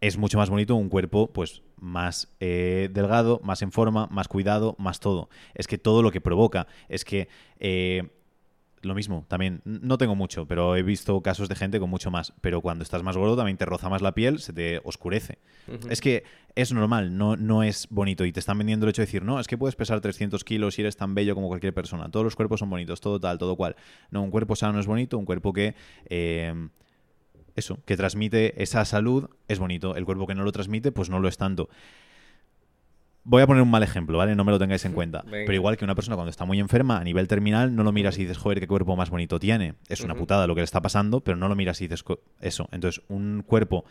[0.01, 4.77] es mucho más bonito un cuerpo, pues, más eh, delgado, más en forma, más cuidado,
[4.79, 5.29] más todo.
[5.55, 8.11] Es que todo lo que provoca, es que eh,
[8.87, 12.33] lo mismo, también, no tengo mucho, pero he visto casos de gente con mucho más.
[12.41, 15.39] Pero cuando estás más gordo también te roza más la piel, se te oscurece.
[15.91, 18.25] Es que es normal, no, no es bonito.
[18.25, 20.79] Y te están vendiendo el hecho de decir, no, es que puedes pesar 300 kilos
[20.79, 22.09] y eres tan bello como cualquier persona.
[22.11, 23.77] Todos los cuerpos son bonitos, todo tal, todo cual.
[24.11, 25.75] No, un cuerpo sano es bonito, un cuerpo que...
[26.07, 26.69] eh,
[27.57, 29.97] eso, que transmite esa salud es bonito.
[29.97, 31.69] El cuerpo que no lo transmite, pues no lo es tanto.
[33.29, 34.37] Voy a poner un mal ejemplo, ¿vale?
[34.37, 35.23] No me lo tengáis en cuenta.
[35.23, 35.47] Venga.
[35.47, 38.17] Pero igual que una persona cuando está muy enferma a nivel terminal, no lo miras
[38.19, 39.75] y dices, joder, qué cuerpo más bonito tiene.
[39.89, 42.05] Es una putada lo que le está pasando, pero no lo miras y dices
[42.41, 42.69] eso.
[42.71, 43.85] Entonces, un cuerpo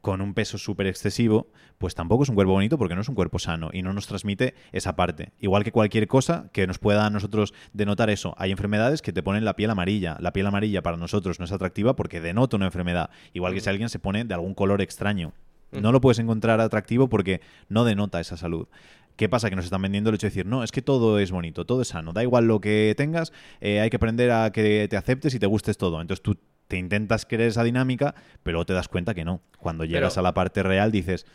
[0.00, 3.14] con un peso súper excesivo, pues tampoco es un cuerpo bonito porque no es un
[3.14, 5.32] cuerpo sano y no nos transmite esa parte.
[5.38, 8.34] Igual que cualquier cosa que nos pueda a nosotros denotar eso.
[8.38, 10.16] Hay enfermedades que te ponen la piel amarilla.
[10.20, 13.10] La piel amarilla para nosotros no es atractiva porque denota una enfermedad.
[13.32, 15.32] Igual que si alguien se pone de algún color extraño.
[15.72, 18.68] No lo puedes encontrar atractivo porque no denota esa salud.
[19.16, 19.50] ¿Qué pasa?
[19.50, 21.82] Que nos están vendiendo el hecho de decir, no, es que todo es bonito, todo
[21.82, 25.34] es sano, da igual lo que tengas, eh, hay que aprender a que te aceptes
[25.34, 26.00] y te gustes todo.
[26.00, 29.40] Entonces tú te intentas creer esa dinámica, pero te das cuenta que no.
[29.58, 31.26] Cuando llegas Pero- a la parte real dices,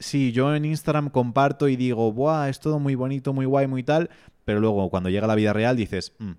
[0.00, 3.82] sí, yo en Instagram comparto y digo, Buah, es todo muy bonito, muy guay, muy
[3.84, 4.10] tal,
[4.44, 6.32] pero luego cuando llega la vida real dices, "Mm,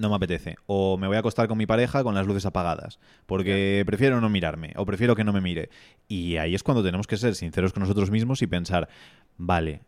[0.00, 0.56] no me apetece.
[0.66, 2.98] O me voy a acostar con mi pareja con las luces apagadas.
[3.26, 4.72] Porque prefiero no mirarme.
[4.76, 5.70] O prefiero que no me mire.
[6.08, 8.88] Y ahí es cuando tenemos que ser sinceros con nosotros mismos y pensar,
[9.36, 9.82] vale,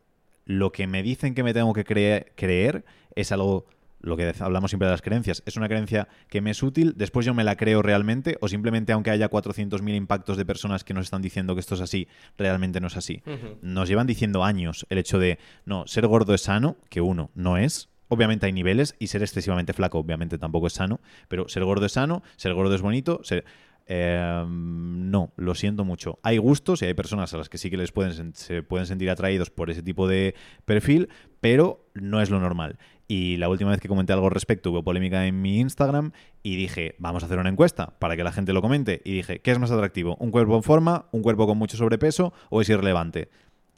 [0.44, 3.66] lo que me dicen que me tengo que cre- creer es algo,
[4.00, 7.24] lo que hablamos siempre de las creencias, es una creencia que me es útil, después
[7.24, 11.04] yo me la creo realmente, o simplemente aunque haya 400.000 impactos de personas que nos
[11.04, 13.22] están diciendo que esto es así, realmente no es así.
[13.62, 17.56] Nos llevan diciendo años el hecho de, no, ser gordo es sano, que uno, no
[17.56, 21.86] es, obviamente hay niveles y ser excesivamente flaco obviamente tampoco es sano, pero ser gordo
[21.86, 23.44] es sano, ser gordo es bonito, ser...
[23.86, 26.20] Eh, no, lo siento mucho.
[26.22, 29.10] Hay gustos y hay personas a las que sí que les pueden, se pueden sentir
[29.10, 31.08] atraídos por ese tipo de perfil,
[31.40, 32.78] pero no es lo normal.
[33.08, 36.12] Y la última vez que comenté algo al respecto hubo polémica en mi Instagram
[36.44, 39.02] y dije, vamos a hacer una encuesta para que la gente lo comente.
[39.04, 40.16] Y dije, ¿qué es más atractivo?
[40.20, 41.06] ¿Un cuerpo en forma?
[41.10, 42.32] ¿Un cuerpo con mucho sobrepeso?
[42.50, 43.30] ¿O es irrelevante?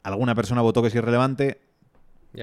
[0.03, 1.61] Alguna persona votó que es irrelevante,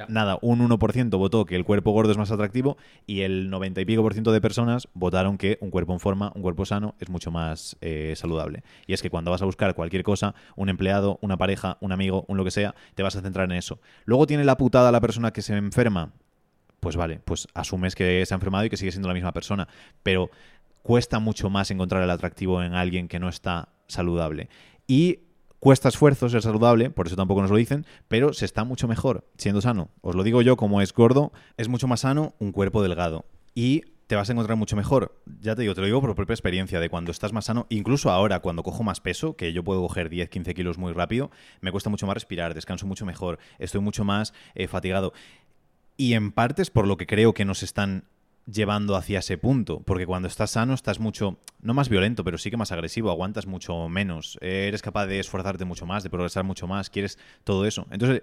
[0.09, 2.77] Nada, un 1% votó que el cuerpo gordo es más atractivo
[3.07, 6.33] y el 90 y pico por ciento de personas votaron que un cuerpo en forma,
[6.35, 8.63] un cuerpo sano es mucho más eh, saludable.
[8.87, 12.25] Y es que cuando vas a buscar cualquier cosa, un empleado, una pareja, un amigo,
[12.29, 13.81] un lo que sea, te vas a centrar en eso.
[14.05, 16.13] Luego tiene la putada la persona que se enferma.
[16.81, 19.69] Pues vale, pues asumes que se ha enfermado y que sigue siendo la misma persona.
[20.03, 20.31] Pero
[20.83, 24.49] cuesta mucho más encontrar el atractivo en alguien que no está saludable.
[24.87, 25.21] Y
[25.63, 29.29] Cuesta esfuerzo ser saludable, por eso tampoco nos lo dicen, pero se está mucho mejor
[29.37, 29.91] siendo sano.
[30.01, 33.27] Os lo digo yo, como es gordo, es mucho más sano un cuerpo delgado.
[33.55, 35.23] Y te vas a encontrar mucho mejor.
[35.41, 38.11] Ya te digo, te lo digo por propia experiencia de cuando estás más sano, incluso
[38.11, 41.71] ahora cuando cojo más peso, que yo puedo coger 10, 15 kilos muy rápido, me
[41.71, 45.13] cuesta mucho más respirar, descanso mucho mejor, estoy mucho más eh, fatigado.
[45.97, 48.03] Y en parte es por lo que creo que nos están
[48.47, 52.51] llevando hacia ese punto, porque cuando estás sano estás mucho, no más violento, pero sí
[52.51, 56.67] que más agresivo, aguantas mucho menos, eres capaz de esforzarte mucho más, de progresar mucho
[56.67, 57.87] más, quieres todo eso.
[57.91, 58.23] Entonces,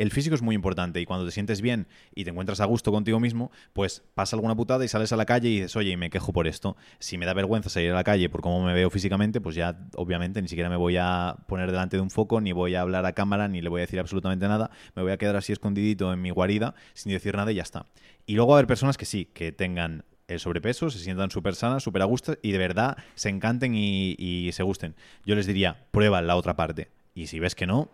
[0.00, 2.90] el físico es muy importante y cuando te sientes bien y te encuentras a gusto
[2.90, 5.96] contigo mismo, pues pasa alguna putada y sales a la calle y dices, oye, y
[5.98, 6.74] me quejo por esto.
[6.98, 9.78] Si me da vergüenza salir a la calle por cómo me veo físicamente, pues ya
[9.96, 13.04] obviamente ni siquiera me voy a poner delante de un foco, ni voy a hablar
[13.04, 14.70] a cámara, ni le voy a decir absolutamente nada.
[14.94, 17.84] Me voy a quedar así escondidito en mi guarida sin decir nada y ya está.
[18.24, 21.54] Y luego va a haber personas que sí, que tengan el sobrepeso, se sientan súper
[21.56, 24.94] sanas, súper a gusto y de verdad se encanten y, y se gusten.
[25.26, 26.88] Yo les diría, prueba la otra parte.
[27.14, 27.90] Y si ves que no,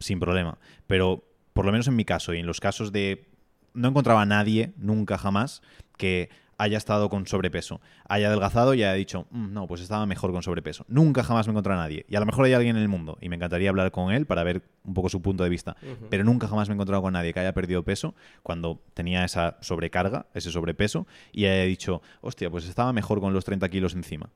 [0.00, 0.58] sin problema.
[0.86, 1.24] Pero
[1.56, 3.24] por lo menos en mi caso y en los casos de...
[3.72, 5.62] No encontraba a nadie, nunca jamás,
[5.96, 10.32] que haya estado con sobrepeso, haya adelgazado y haya dicho, mm, no, pues estaba mejor
[10.32, 10.84] con sobrepeso.
[10.88, 12.04] Nunca jamás me encontré a nadie.
[12.08, 14.26] Y a lo mejor hay alguien en el mundo y me encantaría hablar con él
[14.26, 15.76] para ver un poco su punto de vista.
[16.10, 19.56] Pero nunca jamás me he encontrado con nadie que haya perdido peso cuando tenía esa
[19.60, 24.30] sobrecarga, ese sobrepeso, y haya dicho, hostia, pues estaba mejor con los 30 kilos encima.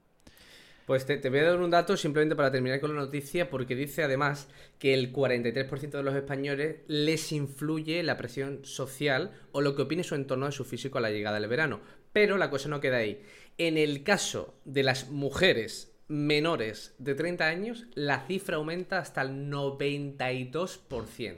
[0.90, 4.03] Pues te, voy a dar un dato simplemente para terminar con la noticia, porque dice
[4.03, 4.48] además
[4.81, 10.03] que el 43% de los españoles les influye la presión social o lo que opine
[10.03, 11.81] su entorno de su físico a la llegada del verano.
[12.12, 13.22] Pero la cosa no queda ahí.
[13.57, 19.48] En el caso de las mujeres menores de 30 años, la cifra aumenta hasta el
[19.48, 21.37] 92%.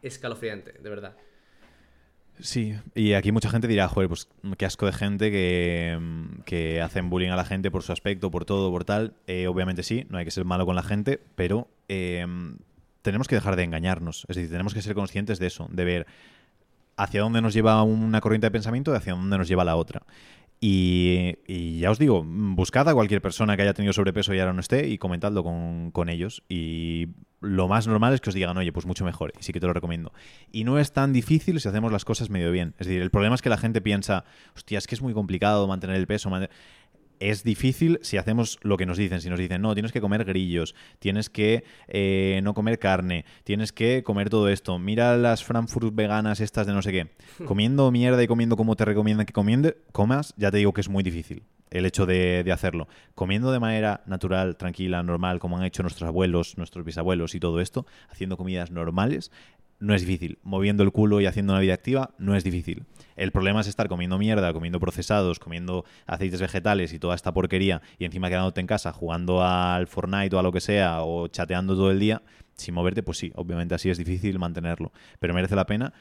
[0.00, 1.14] Escalofriante, de verdad.
[2.42, 5.98] Sí, y aquí mucha gente dirá, joder, pues qué asco de gente que,
[6.44, 9.14] que hacen bullying a la gente por su aspecto, por todo, por tal.
[9.26, 12.26] Eh, obviamente sí, no hay que ser malo con la gente, pero eh,
[13.02, 14.26] tenemos que dejar de engañarnos.
[14.28, 16.06] Es decir, tenemos que ser conscientes de eso, de ver
[16.96, 20.02] hacia dónde nos lleva una corriente de pensamiento y hacia dónde nos lleva la otra.
[20.62, 24.60] Y, ya os digo, buscad a cualquier persona que haya tenido sobrepeso y ahora no
[24.60, 26.42] esté y comentadlo con, con, ellos.
[26.50, 27.08] Y
[27.40, 29.32] lo más normal es que os digan, oye, pues mucho mejor.
[29.40, 30.12] Y sí que te lo recomiendo.
[30.52, 32.74] Y no es tan difícil si hacemos las cosas medio bien.
[32.78, 35.66] Es decir, el problema es que la gente piensa, hostia, es que es muy complicado
[35.66, 36.28] mantener el peso
[37.20, 39.20] es difícil si hacemos lo que nos dicen.
[39.20, 43.72] Si nos dicen, no, tienes que comer grillos, tienes que eh, no comer carne, tienes
[43.72, 44.78] que comer todo esto.
[44.78, 47.10] Mira las Frankfurt veganas estas de no sé qué.
[47.44, 50.88] Comiendo mierda y comiendo como te recomiendan que comiende, comas, ya te digo que es
[50.88, 52.88] muy difícil el hecho de, de, hacerlo.
[53.14, 57.60] Comiendo de manera natural, tranquila, normal, como han hecho nuestros abuelos, nuestros bisabuelos y todo
[57.60, 59.30] esto, haciendo comidas normales,
[59.80, 60.38] no es difícil.
[60.42, 62.84] Moviendo el culo y haciendo una vida activa no es difícil.
[63.16, 67.82] El problema es estar comiendo mierda, comiendo procesados, comiendo aceites vegetales y toda esta porquería
[67.98, 71.74] y encima quedándote en casa jugando al Fortnite o a lo que sea o chateando
[71.74, 72.22] todo el día
[72.54, 74.92] sin moverte, pues sí, obviamente así es difícil mantenerlo.
[75.18, 75.92] Pero merece la pena,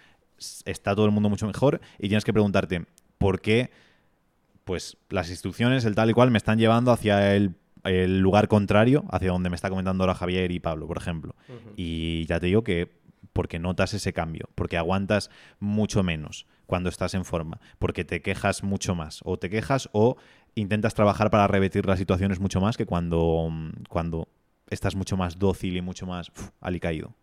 [0.65, 2.85] está todo el mundo mucho mejor y tienes que preguntarte
[3.17, 3.71] por qué
[4.65, 7.55] pues las instrucciones, el tal y cual, me están llevando hacia el
[8.19, 11.35] lugar contrario, hacia donde me está comentando ahora Javier y Pablo, por ejemplo.
[11.75, 12.98] Y ya te digo que
[13.39, 18.63] porque notas ese cambio, porque aguantas mucho menos cuando estás en forma, porque te quejas
[18.63, 20.17] mucho más, o te quejas o
[20.55, 23.49] intentas trabajar para repetir las situaciones mucho más que cuando,
[23.87, 24.27] cuando
[24.69, 27.15] estás mucho más dócil y mucho más alicaído.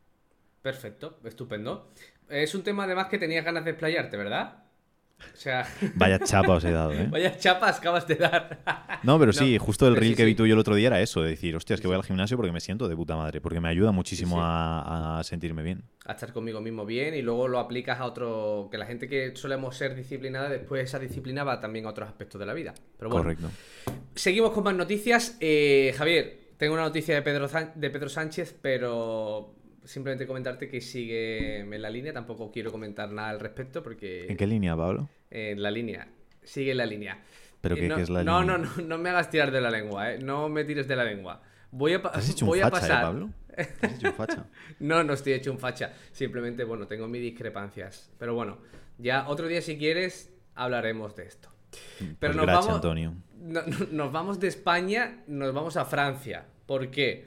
[0.62, 1.92] Perfecto, estupendo.
[2.30, 4.64] Es un tema además que tenías ganas de explayarte, ¿verdad?
[5.18, 5.66] O sea...
[5.94, 7.08] Vaya chapa os he dado, ¿eh?
[7.10, 8.60] Vaya chapas acabas de dar.
[9.02, 11.22] no, pero sí, justo el reel que vi tú yo el otro día era eso,
[11.22, 13.60] de decir, hostia, es que voy al gimnasio porque me siento de puta madre, porque
[13.60, 15.84] me ayuda muchísimo a, sentirme bien.
[16.04, 18.68] A estar conmigo mismo bien y luego lo aplicas a otro...
[18.70, 22.38] Que la gente que solemos ser disciplinada, después esa disciplina va también a otros aspectos
[22.38, 22.74] de la vida.
[22.98, 23.50] Pero bueno, Correcto.
[24.14, 25.36] Seguimos con más noticias.
[25.40, 29.55] Eh, Javier, tengo una noticia de Pedro, de Pedro Sánchez, pero
[29.86, 34.26] simplemente comentarte que sigue en la línea, tampoco quiero comentar nada al respecto porque...
[34.28, 35.08] ¿En qué línea, Pablo?
[35.30, 36.08] En la línea,
[36.42, 37.22] sigue en la línea.
[37.60, 38.58] ¿Pero Eh, qué, no, qué es la no, línea?
[38.58, 40.18] no, no, no me hagas tirar de la lengua, ¿eh?
[40.18, 41.40] No me tires de la lengua.
[41.70, 42.98] Voy a, pa- ¿Te has hecho voy un a facha, pasar...
[43.00, 43.30] eh, Pablo?
[43.80, 44.46] ¿Te has hecho un facha?
[44.80, 45.92] No, no estoy hecho un facha.
[46.12, 48.10] Simplemente, bueno, tengo mis discrepancias.
[48.18, 48.58] Pero bueno,
[48.98, 51.48] ya otro día si quieres hablaremos de esto.
[51.98, 53.14] Pero Pues nos gracias, vamos, Antonio.
[53.38, 56.44] no- no- nos vamos de España, nos vamos a Francia.
[56.66, 57.26] ¿Por qué?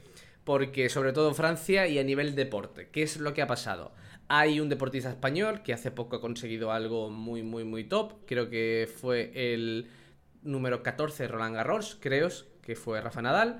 [0.49, 2.89] Porque sobre todo Francia y a nivel deporte.
[2.91, 3.93] ¿Qué es lo que ha pasado?
[4.29, 8.25] Hay un deportista español que hace poco ha conseguido algo muy, muy, muy top.
[8.25, 9.91] Creo que fue el
[10.41, 12.29] número 14 de Roland Garros, creo
[12.63, 13.59] que fue Rafa Nadal.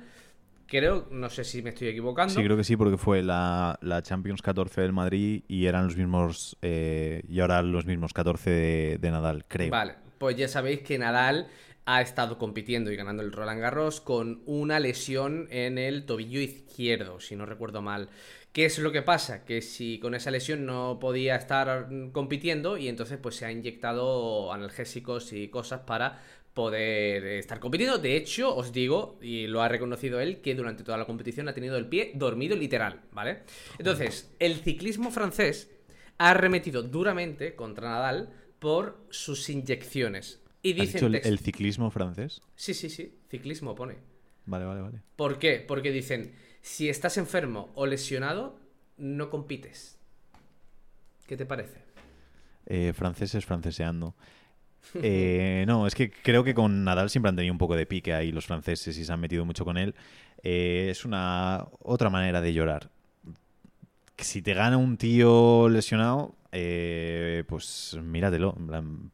[0.65, 2.33] Creo, no sé si me estoy equivocando.
[2.33, 5.95] Sí, creo que sí, porque fue la, la Champions 14 del Madrid y eran los
[5.95, 6.57] mismos.
[6.63, 9.69] eh, y ahora los mismos 14 de, de Nadal, creo.
[9.69, 11.49] Vale, pues ya sabéis que Nadal
[11.91, 17.19] ha estado compitiendo y ganando el Roland Garros con una lesión en el tobillo izquierdo,
[17.19, 18.09] si no recuerdo mal.
[18.53, 19.43] ¿Qué es lo que pasa?
[19.43, 24.53] Que si con esa lesión no podía estar compitiendo y entonces pues se ha inyectado
[24.53, 26.21] analgésicos y cosas para
[26.53, 27.97] poder estar compitiendo.
[27.97, 31.55] De hecho, os digo, y lo ha reconocido él, que durante toda la competición ha
[31.55, 33.39] tenido el pie dormido literal, ¿vale?
[33.79, 35.71] Entonces, el ciclismo francés
[36.19, 40.38] ha arremetido duramente contra Nadal por sus inyecciones.
[40.61, 41.11] Y ¿Has dicen...
[41.11, 42.41] dicho el, ciclismo francés?
[42.55, 43.95] Sí, sí, sí, ciclismo pone.
[44.45, 45.01] Vale, vale, vale.
[45.15, 45.63] ¿Por qué?
[45.65, 48.59] Porque dicen, si estás enfermo o lesionado,
[48.97, 49.97] no compites.
[51.27, 51.79] ¿Qué te parece?
[52.65, 54.15] Eh, franceses franceseando.
[55.03, 58.13] Eh, no, es que creo que con Nadal siempre han tenido un poco de pique
[58.13, 59.93] ahí los franceses y se han metido mucho con él.
[60.41, 62.89] Eh, es una otra manera de llorar.
[64.17, 68.55] Si te gana un tío lesionado, eh, pues míratelo,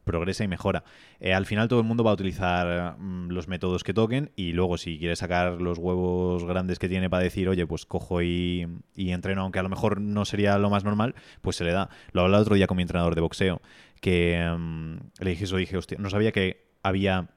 [0.04, 0.84] progresa y mejora.
[1.20, 4.52] Eh, al final todo el mundo va a utilizar mm, los métodos que toquen y
[4.52, 8.66] luego si quiere sacar los huevos grandes que tiene para decir, oye, pues cojo y,
[8.94, 11.90] y entreno, aunque a lo mejor no sería lo más normal, pues se le da.
[12.12, 13.60] Lo hablaba otro día con mi entrenador de boxeo,
[14.00, 17.28] que mm, le dije eso, dije, hostia, no sabía que había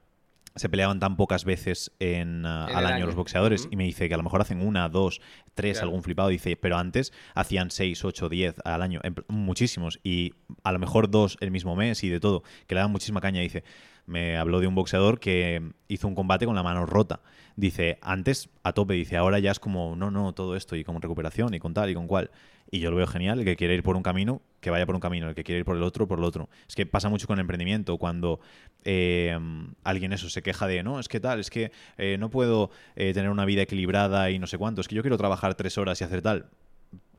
[0.56, 3.06] se peleaban tan pocas veces en, ah, En al año, año.
[3.08, 5.22] los boxeadores y me dice que a lo mejor hacen una, dos,
[5.54, 5.88] tres, Claro.
[5.88, 6.30] algún flipado.
[6.30, 10.34] Dice, pero antes hacían seis, ocho, diez al año, en muchísimos y
[10.64, 13.42] a lo mejor dos el mismo mes y de todo, que le daban muchísima caña.
[13.42, 13.64] Dice,
[14.06, 17.22] me habló de un boxeador que hizo un combate con la mano rota.
[17.56, 21.02] Dice, antes a tope, dice, ahora ya es como, no, no, todo esto y con
[21.02, 22.32] recuperación y con tal y con cual.
[22.72, 24.94] Y yo lo veo genial, el que quiere ir por un camino, que vaya por
[24.94, 26.50] un camino, el que quiere ir por el otro, por el otro.
[26.68, 28.40] Es que pasa mucho con el emprendimiento, cuando
[28.84, 29.38] eh,
[29.84, 33.14] alguien eso se queja de, no, es que tal, es que eh, no puedo eh,
[33.14, 36.00] tener una vida equilibrada y no sé cuánto, es que yo quiero trabajar tres horas
[36.02, 36.50] y hacer tal.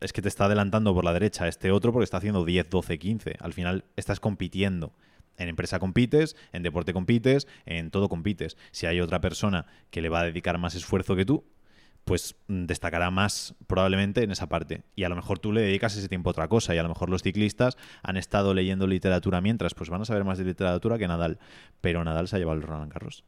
[0.00, 2.98] Es que te está adelantando por la derecha este otro porque está haciendo 10, 12,
[2.98, 3.36] 15.
[3.40, 4.94] Al final estás compitiendo.
[5.36, 8.56] En empresa compites, en deporte compites, en todo compites.
[8.70, 11.44] Si hay otra persona que le va a dedicar más esfuerzo que tú,
[12.04, 14.82] pues mm, destacará más probablemente en esa parte.
[14.96, 16.74] Y a lo mejor tú le dedicas ese tiempo a otra cosa.
[16.74, 20.24] Y a lo mejor los ciclistas han estado leyendo literatura mientras, pues van a saber
[20.24, 21.38] más de literatura que Nadal.
[21.80, 23.24] Pero Nadal se ha llevado el Roland Garros.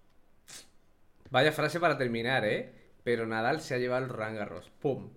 [1.30, 2.72] Vaya frase para terminar, ¿eh?
[3.04, 4.70] Pero Nadal se ha llevado el Roland Garros.
[4.80, 5.10] ¡Pum!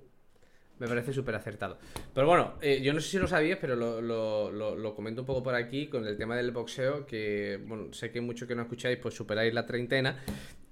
[0.80, 1.78] Me parece súper acertado.
[2.14, 5.42] Pero bueno, eh, yo no sé si lo sabías, pero lo, lo- comento un poco
[5.42, 8.98] por aquí con el tema del boxeo, que bueno, sé que mucho que no escucháis,
[8.98, 10.18] pues superáis la treintena.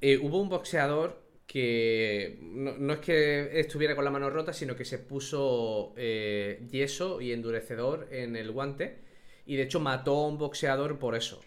[0.02, 1.23] Eh, hubo un boxeador
[1.54, 6.66] que no, no es que estuviera con la mano rota, sino que se puso eh,
[6.72, 8.98] yeso y endurecedor en el guante
[9.46, 11.40] y de hecho mató a un boxeador por eso.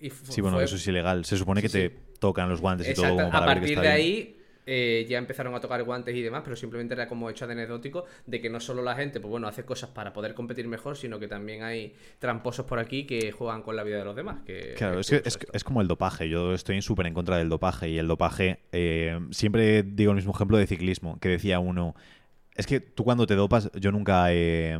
[0.00, 1.24] Y Sí, bueno, fue- eso es ilegal.
[1.26, 1.94] Se supone que Sí, te sí.
[2.18, 4.40] tocan los guantes y todo Exacto, como para a ver que partir está de ahí
[4.66, 8.04] eh, ya empezaron a tocar guantes y demás, pero simplemente era como hecho de anecdótico
[8.26, 11.18] de que no solo la gente, pues bueno, hace cosas para poder competir mejor, sino
[11.18, 14.38] que también hay tramposos por aquí que juegan con la vida de los demás.
[14.44, 15.22] Que, Claro, es que
[15.52, 16.28] es, como el dopaje.
[16.28, 17.88] Yo estoy súper en contra del dopaje.
[17.88, 21.94] Y el dopaje, eh, siempre digo el mismo ejemplo de ciclismo, que decía uno,
[22.54, 24.78] es que tú cuando te dopas, yo nunca eh,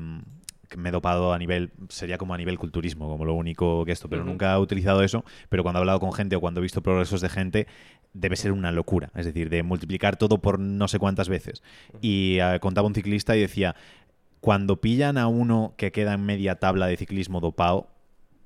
[0.77, 4.09] me he dopado a nivel, sería como a nivel culturismo, como lo único que esto,
[4.09, 5.25] pero nunca he utilizado eso.
[5.49, 7.67] Pero cuando he hablado con gente o cuando he visto progresos de gente,
[8.15, 9.11] debe ser una locura.
[9.15, 11.63] Es decir, de multiplicar todo por no sé cuántas veces.
[12.01, 13.77] Y eh, contaba un ciclista y decía,
[14.41, 17.89] cuando pillan a uno que queda en media tabla de ciclismo dopado,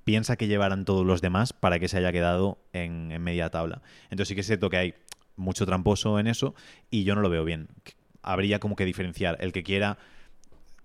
[0.05, 3.83] piensa que llevarán todos los demás para que se haya quedado en, en media tabla.
[4.05, 4.95] Entonces sí que es cierto que hay
[5.37, 6.55] mucho tramposo en eso
[6.91, 7.69] y yo no lo veo bien.
[8.23, 9.37] Habría como que diferenciar.
[9.41, 9.99] El que quiera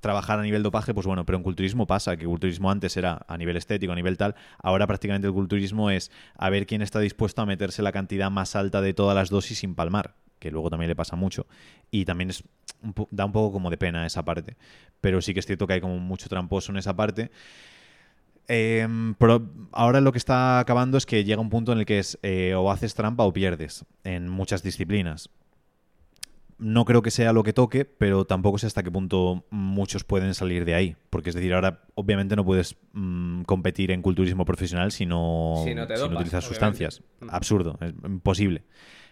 [0.03, 3.37] trabajar a nivel dopaje, pues bueno, pero en culturismo pasa, que culturismo antes era a
[3.37, 7.41] nivel estético, a nivel tal, ahora prácticamente el culturismo es a ver quién está dispuesto
[7.41, 10.89] a meterse la cantidad más alta de todas las dosis sin palmar, que luego también
[10.89, 11.47] le pasa mucho.
[11.89, 12.43] Y también es
[13.11, 14.57] da un poco como de pena esa parte.
[15.01, 17.31] Pero sí que es cierto que hay como mucho tramposo en esa parte.
[18.47, 21.99] Em, pero ahora lo que está acabando es que llega un punto en el que
[21.99, 25.29] es eh, o haces trampa o pierdes en muchas disciplinas.
[26.57, 30.33] No creo que sea lo que toque, pero tampoco sé hasta qué punto muchos pueden
[30.33, 30.95] salir de ahí.
[31.09, 35.73] Porque es decir, ahora obviamente no puedes mm, competir en culturismo profesional si no, Si
[35.73, 36.47] no te si no dopas, utilizas obviamente.
[36.47, 37.01] sustancias.
[37.21, 37.27] Mm.
[37.29, 38.63] Absurdo, es imposible.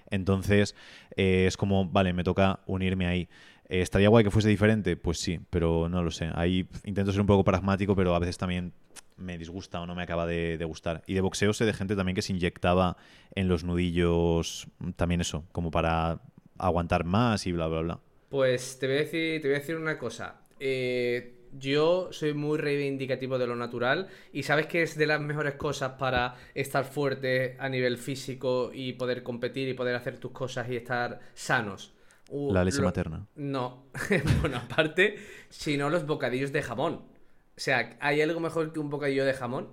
[0.09, 0.75] Entonces,
[1.15, 3.29] eh, es como, vale, me toca unirme ahí.
[3.69, 4.97] Eh, ¿Estaría guay que fuese diferente?
[4.97, 6.29] Pues sí, pero no lo sé.
[6.35, 8.73] Ahí intento ser un poco pragmático, pero a veces también
[9.15, 11.03] me disgusta o no me acaba de, de gustar.
[11.07, 12.97] Y de boxeo sé de gente también que se inyectaba
[13.35, 16.19] en los nudillos mm, también eso, como para
[16.67, 17.99] aguantar más y bla, bla, bla.
[18.29, 20.41] Pues te voy a decir, te voy a decir una cosa.
[20.59, 25.55] Eh, yo soy muy reivindicativo de lo natural y sabes que es de las mejores
[25.55, 30.69] cosas para estar fuerte a nivel físico y poder competir y poder hacer tus cosas
[30.69, 31.93] y estar sanos.
[32.29, 33.27] Uh, La leche lo- materna.
[33.35, 33.87] No,
[34.41, 35.17] bueno, aparte,
[35.49, 36.93] sino los bocadillos de jamón.
[36.93, 39.69] O sea, ¿hay algo mejor que un bocadillo de jamón?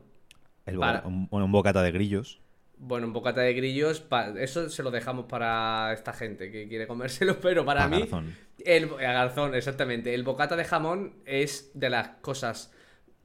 [0.66, 2.40] El Para- un bocata de grillos.
[2.80, 4.04] Bueno, un bocata de grillos,
[4.38, 8.36] eso se lo dejamos para esta gente que quiere comérselo, pero para Pa' mí, garzón.
[8.64, 10.14] el a garzón, exactamente.
[10.14, 12.72] El bocata de jamón es de las cosas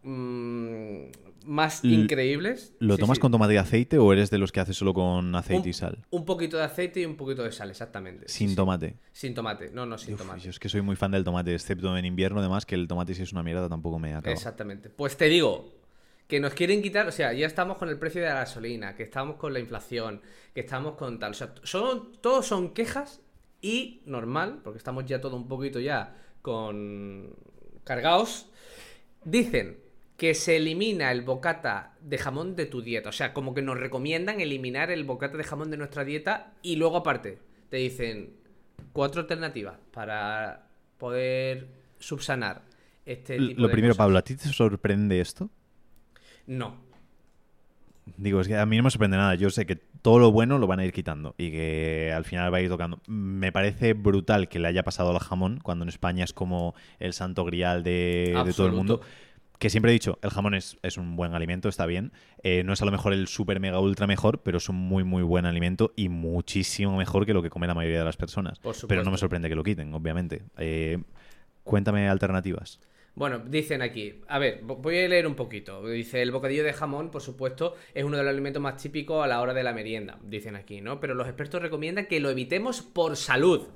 [0.03, 1.05] mm,
[1.45, 2.73] más L- increíbles.
[2.79, 3.21] ¿Lo Sí, tomas sí.
[3.21, 5.73] con tomate y aceite o eres de los que haces solo con aceite un, y
[5.73, 5.99] sal?
[6.11, 8.27] Un poquito de aceite y un poquito de sal, exactamente.
[8.27, 8.55] Sin sí.
[8.55, 8.97] tomate.
[9.11, 10.41] Sin tomate, no, no, sin Uf, tomate.
[10.41, 13.13] yo es que soy muy fan del tomate, excepto en invierno, además, que el tomate
[13.13, 14.33] si es una mierda tampoco me acaba.
[14.33, 14.89] Exactamente.
[14.89, 15.82] Pues te digo,
[16.27, 19.03] que nos quieren quitar, o sea, ya estamos con el precio de la gasolina, que
[19.03, 20.21] estamos con la inflación,
[20.53, 21.31] que estamos con tal.
[21.31, 23.21] O sea, son, todos son quejas
[23.61, 27.35] y normal, porque estamos ya todo un poquito ya con
[27.83, 28.47] cargados.
[29.23, 29.77] Dicen
[30.17, 33.09] que se elimina el bocata de jamón de tu dieta.
[33.09, 36.75] O sea, como que nos recomiendan eliminar el bocata de jamón de nuestra dieta y
[36.75, 38.35] luego aparte te dicen
[38.91, 41.67] cuatro alternativas para poder
[41.99, 42.61] subsanar
[43.05, 44.05] este tipo Lo de primero, cosas.
[44.05, 45.49] Pablo, ¿a ti te sorprende esto?
[46.47, 46.75] No.
[48.17, 49.35] Digo, es que a mí no me sorprende nada.
[49.35, 52.53] Yo sé que todo lo bueno lo van a ir quitando y que al final
[52.53, 52.99] va a ir tocando.
[53.07, 57.13] Me parece brutal que le haya pasado al jamón cuando en España es como el
[57.13, 59.01] santo grial de, de todo el mundo.
[59.59, 62.11] Que siempre he dicho, el jamón es, es un buen alimento, está bien.
[62.43, 65.05] Eh, no es a lo mejor el super mega ultra mejor, pero es un muy
[65.05, 68.59] muy buen alimento y muchísimo mejor que lo que come la mayoría de las personas.
[68.59, 70.43] Por Pero no me sorprende que lo quiten, obviamente.
[70.57, 71.01] Eh,
[71.63, 72.81] cuéntame alternativas.
[73.15, 75.85] Bueno, dicen aquí, a ver, vo- voy a leer un poquito.
[75.87, 79.27] Dice, el bocadillo de jamón, por supuesto, es uno de los alimentos más típicos a
[79.27, 80.99] la hora de la merienda, dicen aquí, ¿no?
[80.99, 83.67] Pero los expertos recomiendan que lo evitemos por salud.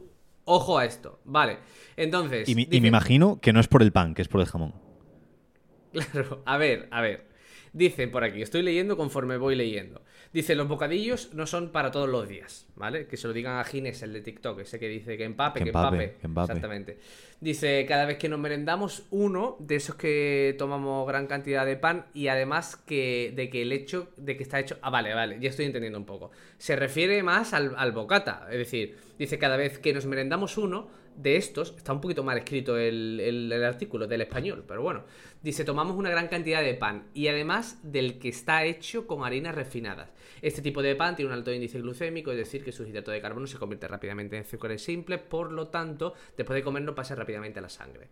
[0.46, 1.58] Ojo a esto, vale.
[1.98, 4.42] Entonces, Y, mi- y me imagino que no es por el pan, que es por
[4.42, 4.74] el jamón.
[5.92, 7.28] Claro, a ver, a ver.
[7.74, 10.02] Dicen por aquí, estoy leyendo conforme voy leyendo.
[10.34, 13.08] Dice, los bocadillos no son para todos los días, ¿vale?
[13.08, 15.70] Que se lo digan a Gines, el de TikTok, ese que dice que empape, Que
[15.70, 16.16] empape.
[16.20, 16.52] que empape.
[16.52, 16.98] Exactamente.
[17.40, 22.08] Dice, cada vez que nos merendamos uno de esos que tomamos gran cantidad de pan
[22.14, 24.78] y además que de que el hecho de que está hecho...
[24.82, 26.32] Ah, vale, vale, ya estoy entendiendo un poco.
[26.58, 30.90] Se refiere más al, al bocata, es decir, dice, cada vez que nos merendamos uno
[31.18, 35.04] de estos, está un poquito mal escrito el, el- el artículo del español, pero bueno,
[35.42, 39.56] dice, tomamos una gran cantidad de pan y además del que está hecho con harinas
[39.56, 40.10] refinadas.
[40.42, 43.20] Este tipo de pan tiene un alto índice glucémico, es decir, que su hidrato de
[43.22, 47.60] carbono se convierte rápidamente en azúcares simples, por lo tanto, después de comerlo pasa rápidamente
[47.60, 48.08] a la sangre.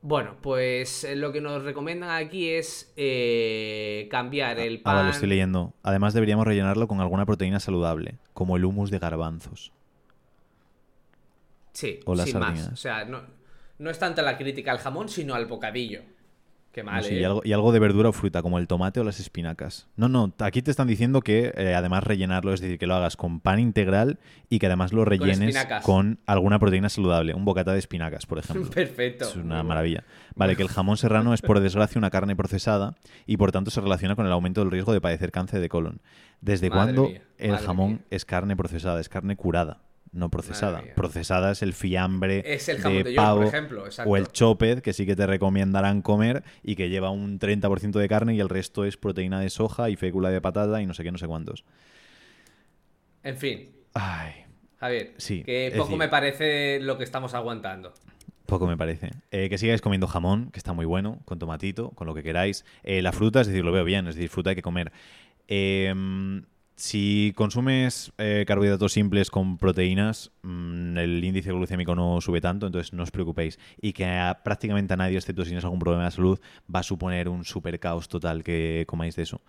[0.00, 4.96] Bueno, pues eh, lo que nos recomiendan aquí es eh, cambiar el Ah, pan.
[4.96, 5.72] vale, estoy leyendo.
[5.82, 9.72] Además deberíamos rellenarlo con alguna proteína saludable, como el humus de garbanzos.
[11.78, 12.72] Sí, o las sin más.
[12.72, 13.20] O sea, no,
[13.78, 16.00] no es tanta la crítica al jamón, sino al bocadillo.
[16.72, 17.20] Qué No mal, sé, ¿eh?
[17.20, 19.86] y, algo, y algo de verdura o fruta, como el tomate o las espinacas.
[19.94, 23.16] No, no, aquí te están diciendo que eh, además rellenarlo, es decir, que lo hagas
[23.16, 24.18] con pan integral
[24.50, 27.32] y que además lo rellenes con alguna proteína saludable.
[27.32, 28.68] Un bocata de espinacas, por ejemplo.
[28.74, 29.26] Perfecto.
[29.26, 30.02] Es una maravilla.
[30.34, 33.80] Vale, que el jamón serrano es por desgracia una carne procesada y por tanto se
[33.80, 36.00] relaciona con el aumento del riesgo de padecer cáncer de colon.
[36.40, 38.00] ¿Desde cuándo el madre jamón mía.
[38.10, 39.00] es carne procesada?
[39.00, 39.80] Es carne curada,
[40.12, 40.82] no procesada.
[40.94, 44.10] Procesada es el fiambre Es el de de pavo por ejemplo, exacto.
[44.10, 48.08] o el choped, que sí que te recomendarán comer y que lleva un 30% de
[48.08, 51.02] carne y el resto es proteína de soja y fécula de patata y no sé
[51.04, 51.64] qué, no sé cuántos.
[53.22, 54.32] En fin, Ay,
[54.78, 57.92] Javier, Sí, que poco decir- me parece lo que estamos aguantando.
[58.46, 59.10] Poco me parece.
[59.30, 62.64] Eh, que sigáis comiendo jamón, que está muy bueno, con tomatito, con lo que queráis.
[62.82, 64.90] Eh, la fruta, es decir, lo veo bien, es decir, fruta hay que comer.
[65.48, 65.92] Eh,
[66.78, 72.92] si consumes eh, carbohidratos simples con proteínas, mm, el índice glucémico no sube tanto, entonces
[72.92, 73.58] no os preocupéis.
[73.82, 74.06] Y que
[74.44, 76.38] prácticamente a nadie, excepto si tienes algún problema de salud,
[76.72, 79.40] va a suponer un super caos total que comáis de eso.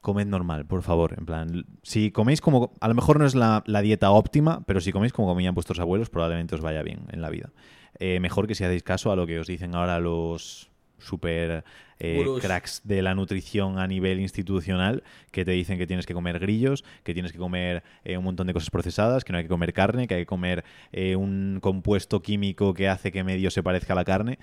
[0.00, 1.14] Comed normal, por favor.
[1.16, 2.72] En plan, si coméis como.
[2.80, 5.78] A lo mejor no es la, la dieta óptima, pero si coméis como comían vuestros
[5.78, 7.52] abuelos, probablemente os vaya bien en la vida.
[8.00, 10.71] Eh, mejor que si hacéis caso a lo que os dicen ahora los
[11.02, 11.64] super
[11.98, 16.38] eh, cracks de la nutrición a nivel institucional que te dicen que tienes que comer
[16.38, 19.48] grillos, que tienes que comer eh, un montón de cosas procesadas, que no hay que
[19.48, 23.62] comer carne, que hay que comer eh, un compuesto químico que hace que medio se
[23.62, 24.38] parezca a la carne.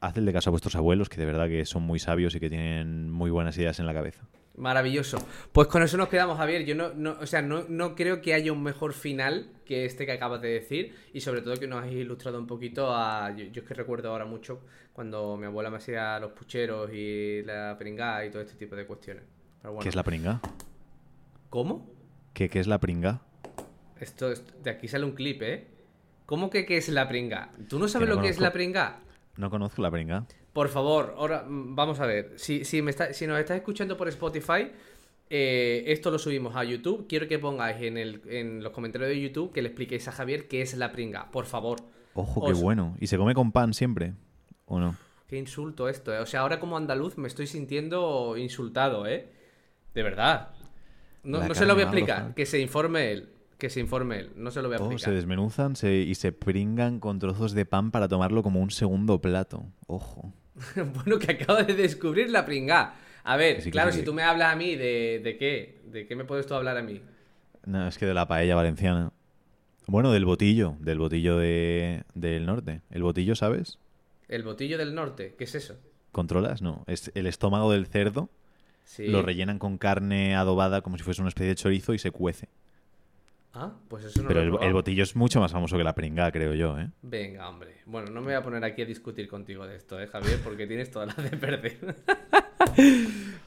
[0.00, 3.10] Hacedle caso a vuestros abuelos, que de verdad que son muy sabios y que tienen
[3.10, 4.24] muy buenas ideas en la cabeza.
[4.56, 5.18] Maravilloso.
[5.52, 6.64] Pues con eso nos quedamos, Javier.
[6.64, 10.04] Yo no, no o sea, no, no creo que haya un mejor final que este
[10.04, 10.94] que acabas de decir.
[11.14, 13.34] Y sobre todo que nos has ilustrado un poquito a.
[13.36, 14.60] Yo, yo es que recuerdo ahora mucho
[14.92, 18.86] cuando mi abuela me hacía los pucheros y la pringada y todo este tipo de
[18.86, 19.24] cuestiones.
[19.60, 19.82] Pero bueno.
[19.82, 20.40] ¿Qué es la pringa?
[21.50, 21.86] ¿Cómo?
[22.32, 23.20] ¿Qué, qué es la pringa?
[24.00, 25.68] Esto, esto- de aquí sale un clip, ¿eh?
[26.26, 27.50] ¿Cómo que qué es la pringa?
[27.68, 29.00] ¿Tú no sabes no lo que es la pringa?
[29.36, 30.26] No conozco la pringa.
[30.52, 32.32] Por favor, ahora mm, vamos a ver.
[32.36, 34.70] Si, si, me está, si nos estás escuchando por Spotify,
[35.30, 37.06] eh, esto lo subimos a YouTube.
[37.08, 40.48] Quiero que pongáis en, el, en los comentarios de YouTube que le expliquéis a Javier
[40.48, 41.30] qué es la pringa.
[41.30, 41.80] Por favor.
[42.14, 42.96] Ojo, qué bueno.
[43.00, 44.14] ¿Y se come con pan siempre?
[44.72, 44.96] ¿O no?
[45.28, 46.18] Qué insulto esto, ¿eh?
[46.18, 49.28] O sea, ahora como andaluz me estoy sintiendo insultado, ¿eh?
[49.94, 50.48] De verdad.
[51.24, 52.34] No, no se lo voy a explicar.
[52.34, 53.28] Que se informe él.
[53.58, 54.30] Que se informe él.
[54.36, 55.14] No se lo voy a Oh, se explicar.
[55.14, 59.64] desmenuzan se- y se pringan con trozos de pan para tomarlo como un segundo plato.
[59.86, 60.32] Ojo.
[60.94, 62.94] bueno, que acabo de descubrir la pringa.
[63.24, 66.06] A ver, sí, claro, sí, si tú me hablas a mí de, de qué, ¿de
[66.06, 67.00] qué me puedes tú hablar a mí?
[67.66, 69.12] No, es que de la paella valenciana.
[69.86, 72.80] Bueno, del botillo, del botillo de, del norte.
[72.90, 73.78] ¿El botillo, sabes?
[74.32, 75.76] El botillo del norte, ¿qué es eso?
[76.10, 76.62] ¿Controlas?
[76.62, 76.84] No.
[76.86, 78.30] Es el estómago del cerdo.
[78.82, 79.06] Sí.
[79.06, 82.48] Lo rellenan con carne adobada como si fuese una especie de chorizo y se cuece.
[83.52, 85.94] Ah, pues eso no Pero lo el, el botillo es mucho más famoso que la
[85.94, 86.88] pringa, creo yo, ¿eh?
[87.02, 87.82] Venga, hombre.
[87.84, 90.40] Bueno, no me voy a poner aquí a discutir contigo de esto, ¿eh, Javier?
[90.42, 91.96] Porque tienes todas las de perder.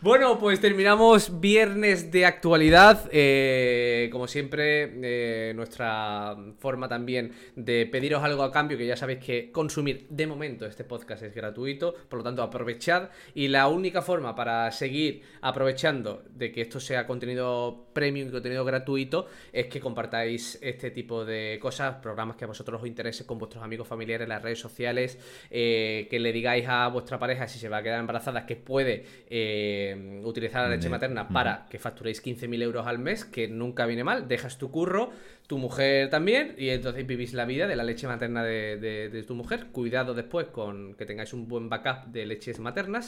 [0.01, 3.09] bueno, pues terminamos viernes de actualidad.
[3.11, 9.20] Eh, como siempre, eh, nuestra forma también de pediros algo a cambio, que ya sabéis
[9.20, 13.09] que consumir de momento este podcast es gratuito, por lo tanto aprovechad.
[13.34, 18.63] Y la única forma para seguir aprovechando de que esto sea contenido premium y contenido
[18.63, 23.39] gratuito es que compartáis este tipo de cosas, programas que a vosotros os interese con
[23.39, 25.18] vuestros amigos familiares las redes sociales,
[25.49, 29.05] eh, que le digáis a vuestra pareja si se va a quedar embarazada que puede
[29.30, 34.03] eh, utilizar la leche materna para que facturéis 15.000 euros al mes, que nunca viene
[34.03, 35.12] mal, dejas tu curro,
[35.47, 39.24] tu mujer también, y entonces vivís la vida de la leche materna de, de- de
[39.24, 39.68] tu mujer.
[39.72, 43.08] Cuidado después con que tengáis un buen backup de leches maternas.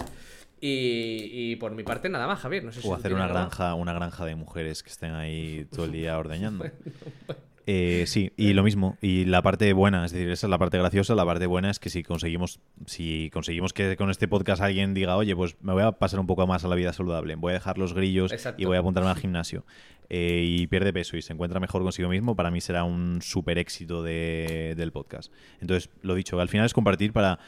[0.60, 2.64] Y, y por mi parte nada más, Javier.
[2.64, 5.92] No sé O hacer una granja, una granja de mujeres que estén ahí todo el
[5.92, 6.66] día ordeñando.
[7.70, 8.98] Eh, sí, y lo mismo.
[9.02, 11.16] Y la parte buena, es decir, esa es la parte graciosa.
[11.16, 15.18] La parte buena es que si conseguimos, si conseguimos que con este podcast alguien diga,
[15.18, 17.56] oye, pues me voy a pasar un poco más a la vida saludable, voy a
[17.56, 18.62] dejar los grillos Exacto.
[18.62, 19.66] y voy a apuntarme al gimnasio.
[20.10, 23.58] eh, y pierde peso y se encuentra mejor consigo mismo, para mí será un súper
[23.58, 25.34] éxito de- del podcast.
[25.60, 27.40] Entonces, lo dicho, al final es compartir para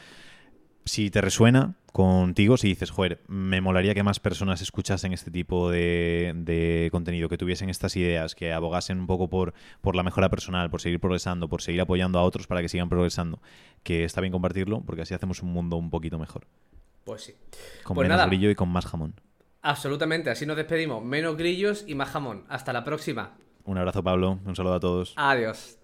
[0.90, 5.70] si te resuena contigo, si dices, joder, me molaría que más personas escuchasen este tipo
[5.70, 10.28] de, de contenido, que tuviesen estas ideas, que abogasen un poco por, por la mejora
[10.30, 13.40] personal, por seguir progresando, por seguir apoyando a otros para que sigan progresando,
[13.84, 16.46] que está bien compartirlo, porque así hacemos un mundo un poquito mejor,
[17.04, 17.34] Pues sí.
[17.84, 18.26] con Pues menos nada.
[18.28, 19.14] brillo y con más jamón.
[19.62, 21.04] Absolutamente, así nos despedimos.
[21.04, 22.44] Menos grillos y más jamón.
[22.48, 23.36] Hasta la próxima.
[23.64, 25.12] Un abrazo, Pablo, un saludo a todos.
[25.16, 25.76] Adiós.